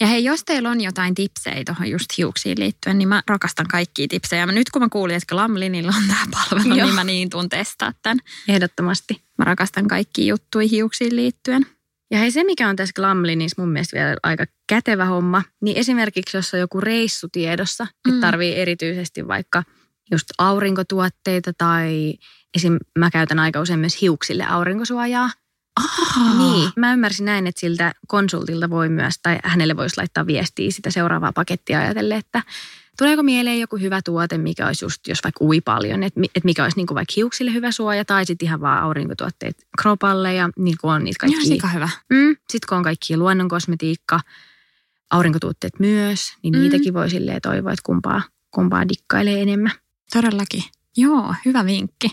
Ja 0.00 0.06
hei, 0.06 0.24
jos 0.24 0.44
teillä 0.44 0.70
on 0.70 0.80
jotain 0.80 1.14
tipsejä 1.14 1.64
tuohon 1.64 1.90
just 1.90 2.06
hiuksiin 2.18 2.60
liittyen, 2.60 2.98
niin 2.98 3.08
mä 3.08 3.22
rakastan 3.26 3.68
kaikkia 3.68 4.08
tipsejä. 4.08 4.46
Mä 4.46 4.52
nyt 4.52 4.70
kun 4.70 4.82
mä 4.82 4.88
kuulin, 4.88 5.16
että 5.16 5.26
Glamlinilla 5.26 5.92
on 5.96 6.02
tämä 6.08 6.26
palvelu, 6.30 6.74
Joo. 6.74 6.86
niin 6.86 6.94
mä 6.94 7.04
niin 7.04 7.30
tuun 7.30 7.48
testaa 7.48 7.92
tämän. 8.02 8.18
Ehdottomasti. 8.48 9.22
Mä 9.38 9.44
rakastan 9.44 9.88
kaikkia 9.88 10.24
juttuja 10.24 10.68
hiuksiin 10.68 11.16
liittyen. 11.16 11.66
Ja 12.10 12.18
hei, 12.18 12.30
se 12.30 12.44
mikä 12.44 12.68
on 12.68 12.76
tässä 12.76 12.92
Glamlinissa 12.96 13.62
mun 13.62 13.72
mielestä 13.72 13.96
vielä 13.96 14.16
aika 14.22 14.44
kätevä 14.66 15.04
homma, 15.04 15.42
niin 15.60 15.76
esimerkiksi 15.76 16.36
jos 16.36 16.54
on 16.54 16.60
joku 16.60 16.80
reissu 16.80 17.28
tiedossa. 17.32 17.84
Mm. 17.84 18.14
että 18.14 18.26
tarvii 18.26 18.54
erityisesti 18.54 19.28
vaikka 19.28 19.62
just 20.10 20.26
aurinkotuotteita 20.38 21.52
tai 21.58 22.14
esim. 22.56 22.76
mä 22.98 23.10
käytän 23.10 23.38
aika 23.38 23.60
usein 23.60 23.80
myös 23.80 24.00
hiuksille 24.00 24.44
aurinkosuojaa. 24.44 25.30
Ah. 25.80 26.38
Niin, 26.38 26.70
mä 26.76 26.92
ymmärsin 26.92 27.24
näin, 27.26 27.46
että 27.46 27.60
siltä 27.60 27.92
konsultilta 28.06 28.70
voi 28.70 28.88
myös, 28.88 29.14
tai 29.22 29.38
hänelle 29.44 29.76
voisi 29.76 29.96
laittaa 29.96 30.26
viestiä 30.26 30.70
sitä 30.70 30.90
seuraavaa 30.90 31.32
pakettia 31.32 31.80
ajatellen, 31.80 32.18
että 32.18 32.42
tuleeko 32.98 33.22
mieleen 33.22 33.60
joku 33.60 33.76
hyvä 33.76 34.00
tuote, 34.04 34.38
mikä 34.38 34.66
olisi 34.66 34.84
just, 34.84 35.08
jos 35.08 35.18
vaikka 35.24 35.44
ui 35.44 35.60
paljon, 35.60 36.02
että, 36.02 36.20
mi- 36.20 36.30
että 36.34 36.44
mikä 36.46 36.62
olisi 36.62 36.76
niin 36.76 36.86
kuin 36.86 36.94
vaikka 36.94 37.12
hiuksille 37.16 37.52
hyvä 37.52 37.72
suoja, 37.72 38.04
tai 38.04 38.26
sitten 38.26 38.46
ihan 38.46 38.60
vaan 38.60 38.82
aurinkotuotteet 38.82 39.66
kropalle, 39.80 40.34
ja 40.34 40.50
niin 40.56 40.76
kuin 40.80 40.92
on 40.92 41.04
niitä 41.04 41.26
Ihan 41.26 41.32
kaikki 41.32 41.54
sika 41.54 41.68
hyvä. 41.68 41.88
Mm. 42.10 42.36
Sitten 42.50 42.68
kun 42.68 42.78
on 42.78 42.84
kaikki 42.84 43.16
luonnonkosmetiikka, 43.16 44.20
aurinkotuotteet 45.10 45.80
myös, 45.80 46.32
niin 46.42 46.54
mm. 46.54 46.60
niitäkin 46.60 46.94
voi 46.94 47.10
silleen 47.10 47.40
toivoa, 47.42 47.72
että 47.72 47.82
kumpaa, 47.86 48.22
kumpaa 48.50 48.88
dikkailee 48.88 49.42
enemmän. 49.42 49.72
Todellakin. 50.12 50.64
Joo, 50.96 51.34
hyvä 51.44 51.64
vinkki. 51.64 52.08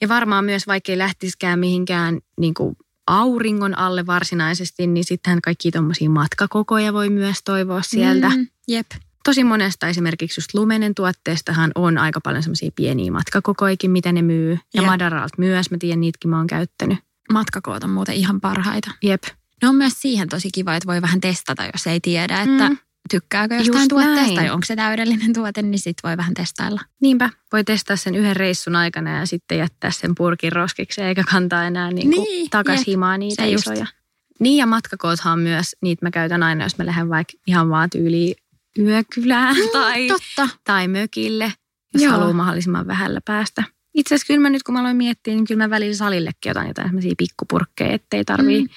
Ja 0.00 0.08
varmaan 0.08 0.44
myös, 0.44 0.66
vaikka 0.66 0.92
ei 0.92 0.98
lähtisikään 0.98 1.58
mihinkään 1.58 2.18
niin 2.40 2.54
kuin 2.54 2.76
auringon 3.06 3.78
alle 3.78 4.06
varsinaisesti, 4.06 4.86
niin 4.86 5.04
sittenhän 5.04 5.40
kaikki 5.42 5.70
tuommoisia 5.70 6.10
matkakokoja 6.10 6.92
voi 6.92 7.10
myös 7.10 7.38
toivoa 7.44 7.82
sieltä. 7.82 8.28
Mm. 8.28 8.46
Jep. 8.68 8.86
Tosi 9.24 9.44
monesta 9.44 9.88
esimerkiksi 9.88 10.40
just 10.40 10.54
Lumenen 10.54 10.94
tuotteestahan 10.94 11.72
on 11.74 11.98
aika 11.98 12.20
paljon 12.20 12.42
semmoisia 12.42 12.70
pieniä 12.74 13.12
matkakokoikin, 13.12 13.90
mitä 13.90 14.12
ne 14.12 14.22
myy. 14.22 14.50
Ja 14.50 14.82
Jep. 14.82 14.86
Madaralta 14.86 15.34
myös, 15.38 15.70
mä 15.70 15.76
tiedän, 15.80 16.00
niitäkin 16.00 16.30
mä 16.30 16.36
oon 16.38 16.46
käyttänyt. 16.46 16.98
Matkakoot 17.32 17.84
on 17.84 17.90
muuten 17.90 18.14
ihan 18.14 18.40
parhaita. 18.40 18.90
Jep. 19.02 19.22
Ne 19.62 19.68
on 19.68 19.74
myös 19.74 19.92
siihen 19.96 20.28
tosi 20.28 20.48
kiva, 20.54 20.74
että 20.74 20.86
voi 20.86 21.02
vähän 21.02 21.20
testata, 21.20 21.64
jos 21.72 21.86
ei 21.86 22.00
tiedä, 22.00 22.42
että 22.42 22.68
Mm. 22.68 22.78
Tykkääkö 23.10 23.54
Just 23.54 23.66
jostain 23.66 23.88
tuotteesta 23.88 24.22
näin. 24.22 24.34
tai 24.34 24.50
onko 24.50 24.64
se 24.64 24.76
täydellinen 24.76 25.32
tuote, 25.32 25.62
niin 25.62 25.78
sit 25.78 25.96
voi 26.04 26.16
vähän 26.16 26.34
testailla. 26.34 26.80
Niinpä, 27.00 27.30
voi 27.52 27.64
testaa 27.64 27.96
sen 27.96 28.14
yhden 28.14 28.36
reissun 28.36 28.76
aikana 28.76 29.18
ja 29.18 29.26
sitten 29.26 29.58
jättää 29.58 29.90
sen 29.90 30.14
purkin 30.14 30.52
roskiksi 30.52 31.00
eikä 31.02 31.24
kantaa 31.30 31.64
enää 31.64 31.90
niin 31.90 32.10
kuin 32.10 32.24
Niin, 32.24 32.50
takas 32.50 32.78
jep. 32.78 32.86
himaa 32.86 33.18
niitä 33.18 33.42
Se 33.42 33.50
just. 33.50 33.66
isoja. 33.66 33.86
Niin 34.40 34.56
ja 34.56 34.66
matkakoothan 34.66 35.38
myös, 35.38 35.76
niitä 35.82 36.06
mä 36.06 36.10
käytän 36.10 36.42
aina, 36.42 36.64
jos 36.64 36.78
mä 36.78 36.86
lähden 36.86 37.08
vaikka 37.08 37.32
ihan 37.46 37.70
vaan 37.70 37.90
tyyliin 37.90 38.34
yökylään 38.78 39.56
tai, 39.72 40.08
Totta. 40.08 40.48
tai 40.64 40.88
mökille, 40.88 41.52
jos 41.94 42.02
Joo. 42.02 42.12
haluaa 42.12 42.32
mahdollisimman 42.32 42.86
vähällä 42.86 43.20
päästä. 43.24 43.64
Itse 43.94 44.14
asiassa 44.14 44.26
kyllä 44.26 44.40
mä 44.40 44.50
nyt 44.50 44.62
kun 44.62 44.72
mä 44.74 44.80
aloin 44.80 44.96
miettiä, 44.96 45.34
niin 45.34 45.46
kyllä 45.46 45.64
mä 45.64 45.70
välillä 45.70 45.94
salillekin 45.96 46.50
otan 46.50 46.68
jotain 46.68 46.88
sellaisia 46.88 47.12
pikkupurkkeja, 47.18 47.92
ettei 47.94 48.24
tarvii 48.24 48.60
Mm. 48.62 48.68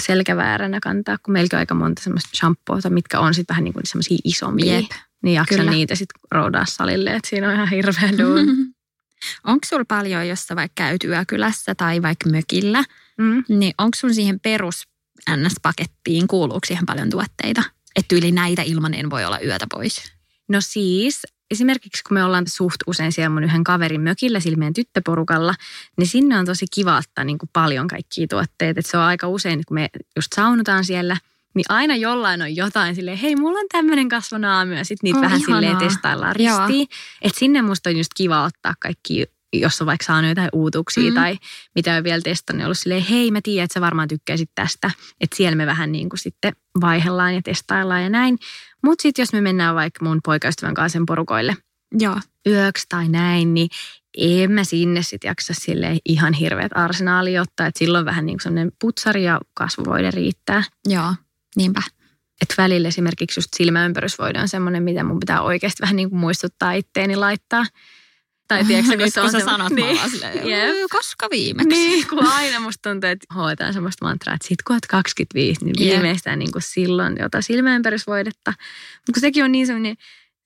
Selkävääränä 0.00 0.80
kantaa, 0.80 1.18
kun 1.22 1.32
meilläkin 1.32 1.56
on 1.56 1.60
aika 1.60 1.74
monta 1.74 2.02
semmoista 2.02 2.30
shampoota, 2.36 2.90
mitkä 2.90 3.20
on 3.20 3.34
sitten 3.34 3.54
vähän 3.54 3.64
niin 3.64 3.74
kuin 3.74 3.86
semmoisia 3.86 4.18
isompia. 4.24 4.74
Jep. 4.74 4.90
Niin 5.22 5.34
jaksan 5.34 5.58
Kyllä. 5.58 5.70
niitä 5.70 5.94
sitten 5.94 6.20
roudaa 6.30 6.64
salille, 6.66 7.10
että 7.10 7.28
siinä 7.28 7.48
on 7.48 7.54
ihan 7.54 7.68
hirveä 7.68 8.18
duun. 8.18 8.46
Onko 9.46 9.66
sulla 9.66 9.84
paljon, 9.88 10.28
jos 10.28 10.44
sä 10.46 10.56
vaikka 10.56 10.84
käyt 10.84 11.04
yökylässä 11.04 11.74
tai 11.74 12.02
vaikka 12.02 12.30
mökillä, 12.30 12.84
Mm. 13.18 13.44
niin 13.48 13.74
onko 13.78 13.96
sun 13.96 14.14
siihen 14.14 14.40
perus 14.40 14.82
NS-pakettiin, 15.30 16.26
kuuluuko 16.26 16.66
siihen 16.66 16.86
paljon 16.86 17.10
tuotteita? 17.10 17.62
Että 17.96 18.16
yli 18.16 18.32
näitä 18.32 18.62
ilman 18.62 18.94
en 18.94 19.10
voi 19.10 19.24
olla 19.24 19.40
yötä 19.40 19.66
pois. 19.70 20.02
No 20.48 20.60
siis, 20.60 21.22
esimerkiksi 21.52 22.02
kun 22.08 22.14
me 22.14 22.24
ollaan 22.24 22.44
suht 22.48 22.76
usein 22.86 23.12
siellä 23.12 23.28
mun 23.30 23.44
yhden 23.44 23.64
kaverin 23.64 24.00
mökillä, 24.00 24.40
sillä 24.40 24.56
meidän 24.56 24.74
tyttöporukalla, 24.74 25.54
niin 25.98 26.06
sinne 26.08 26.38
on 26.38 26.46
tosi 26.46 26.66
kiva 26.74 26.96
ottaa 26.96 27.24
niin 27.24 27.38
kuin 27.38 27.50
paljon 27.52 27.88
kaikkia 27.88 28.26
tuotteita. 28.30 28.80
Et 28.80 28.86
se 28.86 28.96
on 28.98 29.02
aika 29.02 29.28
usein, 29.28 29.62
kun 29.68 29.74
me 29.74 29.88
just 30.16 30.28
saunutaan 30.36 30.84
siellä, 30.84 31.16
niin 31.54 31.64
aina 31.68 31.96
jollain 31.96 32.42
on 32.42 32.56
jotain 32.56 32.94
silleen, 32.94 33.18
hei, 33.18 33.36
mulla 33.36 33.58
on 33.58 33.66
tämmöinen 33.72 34.08
kasvonaamio, 34.08 34.78
ja 34.78 34.84
sitten 34.84 35.08
niitä 35.08 35.18
Oh, 35.18 35.22
vähän 35.22 35.40
ihanaa. 35.40 35.60
silleen 35.60 35.76
testaillaan 35.76 36.36
ristiin. 36.36 36.86
Että 37.22 37.38
sinne 37.38 37.62
musta 37.62 37.90
on 37.90 37.96
just 37.96 38.10
kiva 38.16 38.44
ottaa 38.44 38.74
kaikki, 38.80 39.26
jos 39.52 39.80
on 39.80 39.86
vaikka 39.86 40.04
saanut 40.04 40.28
jotain 40.28 40.48
uutuksia 40.52 41.10
Mm. 41.10 41.14
tai 41.14 41.38
mitä 41.74 41.96
on 41.96 42.04
vielä 42.04 42.20
testannut, 42.22 42.58
niin 42.58 42.64
ollut 42.64 42.78
silleen, 42.78 43.02
hei, 43.02 43.30
mä 43.30 43.40
tiedän, 43.42 43.64
että 43.64 43.74
sä 43.74 43.80
varmaan 43.80 44.08
tykkäisit 44.08 44.50
tästä. 44.54 44.90
Että 45.20 45.36
siellä 45.36 45.56
me 45.56 45.66
vähän 45.66 45.92
niin 45.92 46.08
kuin 46.08 46.18
sitten 46.18 46.52
vaihdellaan 46.80 47.34
ja 47.34 47.42
testaillaan 47.42 48.02
ja 48.02 48.08
näin. 48.10 48.38
Mutta 48.84 49.02
sitten 49.02 49.22
jos 49.22 49.32
me 49.32 49.40
mennään 49.40 49.74
vaikka 49.74 50.04
mun 50.04 50.20
poikaystävän 50.24 50.74
kanssa 50.74 50.92
sen 50.92 51.06
porukoille 51.06 51.56
Joo. 51.98 52.16
yöksi 52.46 52.86
tai 52.88 53.08
näin, 53.08 53.54
niin 53.54 53.68
en 54.18 54.52
mä 54.52 54.64
sinne 54.64 55.02
sitten 55.02 55.28
jaksa 55.28 55.54
sille 55.54 55.98
ihan 56.04 56.32
hirveät 56.32 56.72
arsenaali 56.74 57.38
ottaa. 57.38 57.66
Että 57.66 57.78
silloin 57.78 58.04
vähän 58.04 58.26
niin 58.26 58.38
kuin 58.42 58.72
putsari 58.80 59.24
ja 59.24 59.40
kasvovoide 59.54 60.10
riittää. 60.10 60.62
Joo, 60.88 61.14
niinpä. 61.56 61.82
Että 62.42 62.54
välillä 62.58 62.88
esimerkiksi 62.88 63.38
just 63.38 63.50
silmäympärysvoide 63.56 64.40
on 64.40 64.48
semmoinen, 64.48 64.82
mitä 64.82 65.04
mun 65.04 65.20
pitää 65.20 65.42
oikeasti 65.42 65.80
vähän 65.80 65.96
niin 65.96 66.10
kuin 66.10 66.20
muistuttaa 66.20 66.72
itteeni 66.72 67.16
laittaa. 67.16 67.64
Tai 68.52 68.64
tiedätkö, 68.68 68.90
kun 68.90 68.98
Nyt 68.98 69.14
se 69.14 69.20
on 69.20 69.24
kun 69.30 69.32
sä 69.32 69.38
semmo- 69.38 69.50
sanot, 69.50 69.72
niin. 69.72 69.96
mä 70.00 70.08
silleen, 70.08 70.48
Jep. 70.48 70.74
"Uu, 70.76 70.88
koska 70.90 71.28
viimeksi? 71.30 71.68
Niin, 71.68 72.06
kun 72.08 72.26
aina 72.26 72.60
musta 72.60 72.90
tuntuu, 72.90 73.10
että 73.10 73.34
hoitaan 73.34 73.72
semmoista 73.72 74.04
mantraa, 74.06 74.34
että 74.34 74.48
sit 74.48 74.62
kun 74.62 74.76
oot 74.76 74.86
25, 74.86 75.64
niin 75.64 75.74
viimeistään 75.78 76.38
niin 76.38 76.52
kuin 76.52 76.62
silloin 76.62 77.16
jota 77.20 77.40
silmäympärysvoidetta. 77.42 78.50
Mutta 78.96 79.12
kun 79.14 79.20
sekin 79.20 79.44
on 79.44 79.52
niin 79.52 79.66
semmoinen, 79.66 79.96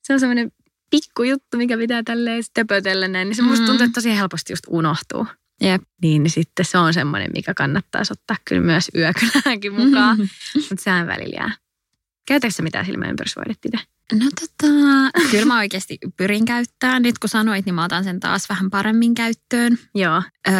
se 0.03 0.13
on 0.13 0.19
semmoinen 0.19 0.51
pikkujuttu, 0.89 1.57
mikä 1.57 1.77
pitää 1.77 2.03
tälleen 2.03 2.43
töpötellä 2.53 3.07
näin, 3.07 3.27
niin 3.27 3.35
se 3.35 3.41
musta 3.41 3.61
Mm. 3.61 3.65
tuntuu, 3.67 3.85
että 3.85 3.93
tosi 3.97 4.15
helposti 4.17 4.53
just 4.53 4.63
unohtuu. 4.69 5.27
Jep. 5.61 5.81
Niin, 6.01 6.23
niin 6.23 6.31
sitten 6.31 6.65
se 6.65 6.77
on 6.77 6.93
semmoinen, 6.93 7.29
mikä 7.35 7.53
kannattaisi 7.53 8.13
ottaa 8.13 8.37
kyllä 8.45 8.61
myös 8.61 8.89
yökyläänkin 8.95 9.73
mukaan, 9.73 10.17
mutta 10.69 10.83
sehän 10.83 11.07
välillä 11.07 11.35
jää. 11.39 11.51
Käytätkö 12.27 12.63
mitään 12.63 12.85
silmäympärysvoidetta 12.85 13.69
itse? 13.73 13.87
No 14.13 14.29
tota, 14.39 14.73
kyllä 15.31 15.45
mä 15.45 15.57
oikeasti 15.57 15.97
pyrin 16.17 16.45
käyttämään. 16.45 17.01
Nyt 17.03 17.19
kun 17.19 17.29
sanoit, 17.29 17.65
niin 17.65 17.75
mä 17.75 17.83
otan 17.83 18.03
sen 18.03 18.19
taas 18.19 18.49
vähän 18.49 18.69
paremmin 18.69 19.15
käyttöön. 19.15 19.77
Joo, 19.95 20.23
Öö, 20.47 20.53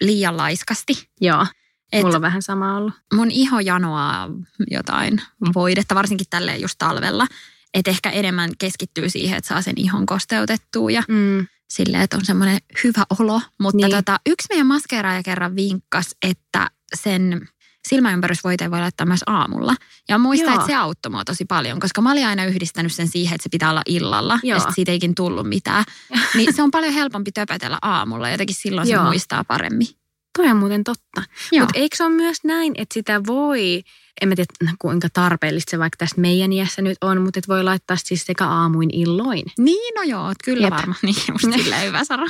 liian 0.00 0.36
laiskasti. 0.36 1.08
joo. 1.20 1.46
Et 1.92 2.02
Mulla 2.02 2.16
on 2.16 2.22
vähän 2.22 2.42
sama 2.42 2.76
ollut. 2.76 2.94
mun 3.14 3.30
iho 3.30 3.60
janoaa 3.60 4.28
jotain 4.70 5.22
voidetta, 5.54 5.94
varsinkin 5.94 6.26
tälleen 6.30 6.60
just 6.60 6.74
talvella. 6.78 7.26
Että 7.74 7.90
ehkä 7.90 8.10
enemmän 8.10 8.50
keskittyy 8.58 9.10
siihen, 9.10 9.38
että 9.38 9.48
saa 9.48 9.62
sen 9.62 9.74
ihon 9.76 10.06
kosteutettua 10.06 10.90
ja 10.90 11.02
Mm. 11.08 11.46
silleen, 11.70 12.02
että 12.02 12.16
on 12.16 12.24
semmoinen 12.24 12.58
hyvä 12.84 13.02
olo. 13.18 13.40
Mutta 13.60 13.86
niin. 13.86 13.96
tota, 13.96 14.20
yksi 14.26 14.46
meidän 14.50 14.66
maskeeraaja 14.66 15.22
kerran 15.22 15.56
vinkkas, 15.56 16.16
että 16.22 16.70
sen 16.96 17.48
silmäympärysvoiteen 17.88 18.70
voi 18.70 18.80
laittaa 18.80 19.06
myös 19.06 19.20
aamulla. 19.26 19.74
Ja 20.08 20.18
muista, 20.18 20.46
Joo. 20.46 20.54
että 20.54 20.66
se 20.66 20.74
auttoi 20.74 21.10
mua 21.10 21.24
tosi 21.24 21.44
paljon, 21.44 21.80
koska 21.80 22.00
mä 22.00 22.12
olin 22.12 22.26
aina 22.26 22.44
yhdistänyt 22.44 22.92
sen 22.92 23.08
siihen, 23.08 23.34
että 23.34 23.42
se 23.42 23.48
pitää 23.48 23.70
olla 23.70 23.82
illalla. 23.86 24.38
Joo. 24.42 24.56
Ja 24.56 24.60
sit 24.60 24.74
siitä 24.74 24.92
eikin 24.92 25.14
tullut 25.14 25.48
mitään. 25.48 25.84
Niin 26.34 26.54
se 26.54 26.62
on 26.62 26.70
paljon 26.70 26.92
helpompi 26.92 27.32
töpötellä 27.32 27.78
aamulla. 27.82 28.30
Jotenkin 28.30 28.56
silloin 28.56 28.88
Joo. 28.88 29.02
se 29.02 29.06
muistaa 29.06 29.44
paremmin. 29.44 29.86
Toi 30.38 30.46
on 30.46 30.56
muuten 30.56 30.84
totta. 30.84 31.22
Mutta 31.60 31.78
eikö 31.78 31.96
se 31.96 32.04
ole 32.04 32.12
myös 32.12 32.38
näin, 32.44 32.74
että 32.76 32.94
sitä 32.94 33.20
voi, 33.26 33.82
en 34.22 34.28
mä 34.28 34.34
tiedä 34.36 34.72
kuinka 34.78 35.08
tarpeellista 35.12 35.70
se 35.70 35.78
vaikka 35.78 35.96
tässä 35.96 36.20
meidän 36.20 36.52
iässä 36.52 36.82
nyt 36.82 36.98
on, 37.00 37.22
mutta 37.22 37.38
et 37.38 37.48
voi 37.48 37.64
laittaa 37.64 37.96
siis 37.96 38.24
sekä 38.26 38.46
aamuin 38.46 38.90
illoin. 38.94 39.42
Niin, 39.58 39.94
no 39.94 40.02
joo, 40.02 40.32
kyllä 40.44 40.66
Jep. 40.66 40.74
varmaan. 40.74 40.98
Niin, 41.08 41.16
just 41.28 41.44
silleen 41.62 41.86
hyvä 41.86 42.04
Sara. 42.04 42.26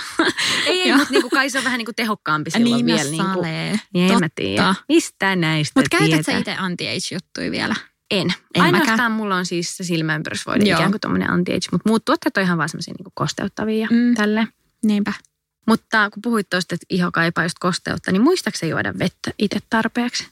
Ei, 0.67 0.81
ei 0.83 0.93
mutta 0.97 1.13
niinku, 1.13 1.31
kai 1.31 1.51
se 1.51 1.59
on 1.59 1.65
vähän 1.65 1.79
niinku 1.79 1.93
tehokkaampi 1.97 2.51
silloin 2.51 2.87
niin, 2.87 2.97
vielä. 2.97 3.11
Niinku, 3.11 3.33
salee. 3.35 3.81
niin 3.95 4.13
en 4.13 4.19
mä 4.21 4.29
tiedä. 4.35 4.75
Mistä 4.89 5.37
näistä 5.37 5.81
Mutta 5.81 5.99
käytät 5.99 6.27
sä 6.27 6.39
itse 6.39 6.55
anti-age-juttuja 6.59 7.51
vielä? 7.51 7.75
En. 8.11 8.35
En 8.55 8.63
Ainoastaan 8.63 8.93
mäkään. 8.97 9.13
mulla 9.13 9.37
on 9.37 9.47
siis 9.47 9.77
se 9.77 9.85
silmäympärysvoide, 9.85 10.65
ikään 10.65 10.91
kuin 10.91 11.01
tommonen 11.01 11.31
anti-age, 11.31 11.69
mutta 11.73 11.89
muut 11.89 12.05
tuotteet 12.05 12.37
on 12.37 12.43
ihan 12.43 12.59
vaan 12.59 12.69
semmoisia 12.69 12.95
niinku 12.99 13.11
kosteuttavia 13.15 13.89
Mm. 13.91 14.15
tälleen. 14.15 14.49
Niinpä. 14.85 15.13
Mutta 15.67 16.11
kun 16.11 16.23
puhuit 16.23 16.51
tuosta, 16.51 16.75
että 16.75 16.87
iho 16.91 17.11
kaipaa 17.13 17.45
just 17.45 17.57
kosteutta, 17.61 18.13
niin 18.13 18.23
muistaaksä 18.23 18.67
juoda 18.67 18.95
vettä 18.99 19.31
itse 19.39 19.59
tarpeeksi? 19.71 20.29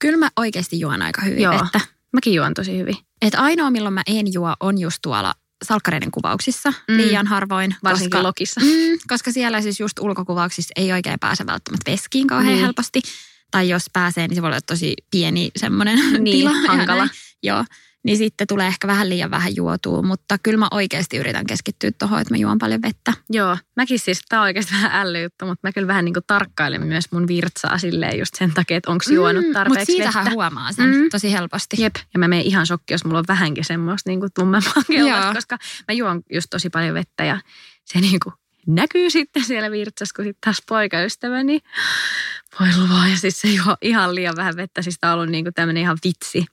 Kyllä 0.00 0.16
mä 0.16 0.28
oikeasti 0.36 0.80
juon 0.80 1.02
aika 1.02 1.22
hyvin 1.22 1.42
Joo. 1.42 1.52
vettä. 1.52 1.80
Mäkin 2.12 2.34
juon 2.34 2.54
tosi 2.54 2.78
hyvin. 2.78 2.96
Et 3.22 3.34
ainoa, 3.34 3.70
milloin 3.70 3.94
mä 3.94 4.02
en 4.06 4.32
juo, 4.32 4.54
on 4.60 4.78
just 4.78 4.98
tuolla 5.02 5.34
salkkareiden 5.64 6.10
kuvauksissa 6.10 6.72
Mm. 6.88 6.96
liian 6.96 7.26
harvoin. 7.26 7.74
Varsinkin 7.84 8.10
koska, 8.10 8.22
lokissa. 8.22 8.60
mm, 8.60 8.98
koska 9.08 9.32
siellä 9.32 9.60
siis 9.62 9.80
just 9.80 9.98
ulkokuvauksissa 9.98 10.72
ei 10.76 10.92
oikein 10.92 11.20
pääse 11.20 11.46
välttämättä 11.46 11.90
veskiin 11.90 12.26
kauhean 12.26 12.52
Niin. 12.54 12.64
helposti. 12.64 13.02
Tai 13.50 13.68
jos 13.68 13.86
pääsee, 13.92 14.28
niin 14.28 14.34
se 14.36 14.42
voi 14.42 14.48
olla 14.48 14.60
tosi 14.60 14.94
pieni 15.10 15.50
semmoinen 15.56 15.98
Niin, 16.24 16.24
tila. 16.48 16.52
hankala. 16.68 17.08
Joo, 17.42 17.64
niin 18.04 18.16
sitten 18.18 18.46
tulee 18.46 18.66
ehkä 18.66 18.86
vähän 18.86 19.08
liian 19.08 19.30
vähän 19.30 19.56
juotua, 19.56 20.02
mutta 20.02 20.36
kyllä 20.42 20.58
mä 20.58 20.68
oikeasti 20.70 21.16
yritän 21.16 21.46
keskittyä 21.46 21.90
tuohon, 21.98 22.20
että 22.20 22.34
mä 22.34 22.38
juon 22.38 22.58
paljon 22.58 22.82
vettä. 22.82 23.12
Joo, 23.30 23.56
mäkin 23.76 23.98
siis, 23.98 24.20
tämä 24.28 24.42
on 24.42 24.46
oikeasti 24.46 24.72
vähän 24.72 25.00
ällyyttä, 25.06 25.44
mutta 25.44 25.68
mä 25.68 25.72
kyllä 25.72 25.86
vähän 25.86 26.04
niin 26.04 26.12
kuin 26.14 26.24
tarkkailen 26.26 26.86
myös 26.86 27.04
mun 27.12 27.28
virtsaa 27.28 27.78
silleen 27.78 28.18
just 28.18 28.34
sen 28.34 28.52
takia, 28.54 28.76
että 28.76 28.90
onko 28.90 29.04
juonut 29.12 29.42
Mutta 29.44 29.58
tarpeeksi 29.58 29.92
siitähän 29.92 30.24
vettä. 30.24 30.34
huomaa 30.34 30.72
sen 30.72 30.90
Mm. 30.90 31.08
tosi 31.10 31.32
helposti. 31.32 31.82
Jep, 31.82 31.94
ja 32.14 32.18
mä 32.18 32.28
menen 32.28 32.44
ihan 32.46 32.66
shokki, 32.66 32.94
jos 32.94 33.04
mulla 33.04 33.18
on 33.18 33.24
vähänkin 33.28 33.64
semmoista 33.64 34.10
niin 34.10 34.20
kuin 34.20 34.30
tummempaa 34.34 34.72
koska 35.34 35.58
mä 35.88 35.94
juon 35.94 36.22
just 36.32 36.46
tosi 36.50 36.70
paljon 36.70 36.94
vettä 36.94 37.24
ja 37.24 37.40
se 37.84 38.00
niin 38.00 38.20
kuin 38.24 38.34
näkyy 38.66 39.10
sitten 39.10 39.44
siellä 39.44 39.70
virtsassa, 39.70 40.14
kun 40.16 40.24
sitten 40.24 40.40
taas 40.40 40.62
poikaystäväni 40.68 41.60
voi 42.60 42.68
luvaa 42.82 43.08
ja 43.08 43.16
siis 43.16 43.40
se 43.40 43.48
juo 43.48 43.76
ihan 43.82 44.14
liian 44.14 44.36
vähän 44.36 44.56
vettä, 44.56 44.82
siis 44.82 44.98
tää 45.00 45.12
on 45.12 45.18
ollut 45.18 45.30
niin 45.30 45.44
kuin 45.44 45.54
tämmöinen 45.54 45.80
ihan 45.80 45.98
vitsi, 46.04 46.46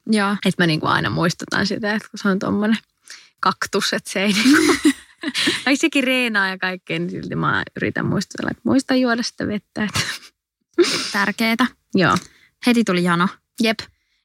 että 0.45 0.63
mä 0.63 0.67
niin 0.67 0.79
kuin 0.79 0.89
aina 0.89 1.09
muistutan 1.09 1.67
sitä, 1.67 1.93
että 1.93 2.09
kun 2.09 2.19
se 2.19 2.29
on 2.29 2.39
tommonen 2.39 2.77
kaktus, 3.39 3.93
että 3.93 4.09
se 4.09 4.23
ei 4.23 4.33
niin 4.33 4.55
kuin, 4.55 4.93
vaikka 5.65 5.75
sekin 5.75 6.03
reenaa 6.03 6.49
ja 6.49 6.57
kaikkea, 6.57 6.99
niin 6.99 7.09
silti 7.09 7.35
mä 7.35 7.63
yritän 7.75 8.05
muistutella, 8.05 8.51
että 8.51 8.61
muista 8.63 8.95
juoda 8.95 9.23
sitä 9.23 9.47
vettä. 9.47 9.83
Että. 9.83 9.99
Tärkeetä. 11.11 11.65
Joo. 11.95 12.17
Heti 12.67 12.83
tuli 12.83 13.03
jano. 13.03 13.27
Jep. 13.63 13.79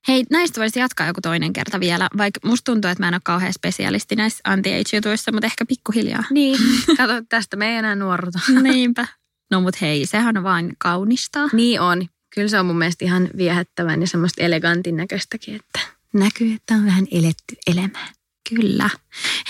Hei, 0.08 0.24
näistä 0.30 0.60
voisi 0.60 0.80
jatkaa 0.80 1.06
joku 1.06 1.20
toinen 1.20 1.52
kerta 1.52 1.80
vielä, 1.80 2.08
vaikka 2.18 2.40
musta 2.44 2.72
tuntuu, 2.72 2.90
että 2.90 3.02
mä 3.02 3.08
en 3.08 3.14
ole 3.14 3.20
kauhean 3.24 3.52
spesialisti 3.52 4.16
näissä 4.16 4.40
anti-age-jutuissa, 4.44 5.32
mutta 5.32 5.46
ehkä 5.46 5.66
pikkuhiljaa. 5.66 6.24
Niin, 6.30 6.58
kato, 6.96 7.12
tästä 7.28 7.56
me 7.56 7.70
ei 7.70 7.76
enää 7.76 7.94
nuorruta. 7.94 8.38
Niinpä. 8.62 9.06
No 9.50 9.60
mut 9.60 9.80
hei, 9.80 10.06
sehän 10.06 10.36
on 10.36 10.42
vain 10.44 10.72
kaunista. 10.78 11.48
Niin 11.52 11.80
on. 11.80 12.06
Kyllä 12.34 12.48
se 12.48 12.60
on 12.60 12.66
mun 12.66 12.78
mielestä 12.78 13.04
ihan 13.04 13.28
viehättävän 13.36 14.00
ja 14.00 14.06
semmoista 14.06 14.42
elegantin 14.42 14.96
näköistäkin, 14.96 15.54
että 15.56 15.80
näkyy, 16.14 16.52
että 16.52 16.74
on 16.74 16.86
vähän 16.86 17.06
eletty 17.10 17.56
elämää. 17.66 18.08
Kyllä. 18.48 18.90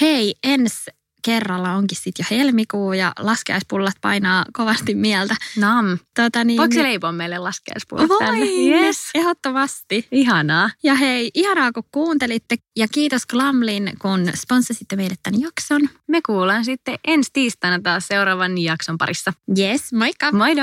Hei, 0.00 0.34
ensi 0.44 0.90
kerralla 1.24 1.72
onkin 1.72 1.98
sitten 2.00 2.24
jo 2.30 2.36
helmikuu 2.36 2.92
ja 2.92 3.12
laskeuspullat 3.18 3.94
painaa 4.00 4.44
kovasti 4.52 4.94
mieltä. 4.94 5.34
Nam. 5.56 5.98
Tota, 6.16 6.44
niin, 6.44 6.58
Voiko 6.58 6.74
se 6.74 6.82
leipoa 6.82 7.12
meille 7.12 7.38
laskeuspuolet 7.38 8.08
tänne? 8.18 8.38
Voin, 8.40 8.72
Yes. 8.72 8.98
ehdottomasti. 9.14 10.08
Ihanaa. 10.12 10.70
Ja 10.82 10.94
hei, 10.94 11.30
ihanaa 11.34 11.72
kun 11.72 11.82
kuuntelitte 11.92 12.56
ja 12.76 12.88
kiitos 12.88 13.26
Glamlin, 13.26 13.92
kun 13.98 14.30
sponssasitte 14.34 14.96
meille 14.96 15.14
tämän 15.22 15.40
jakson. 15.40 15.80
Me 16.08 16.20
kuullaan 16.26 16.64
sitten 16.64 16.98
ensi 17.06 17.30
tiistaina 17.32 17.80
taas 17.82 18.06
seuraavan 18.08 18.58
jakson 18.58 18.98
parissa. 18.98 19.32
Yes, 19.58 19.92
moikka! 19.92 20.32
Moido! 20.32 20.62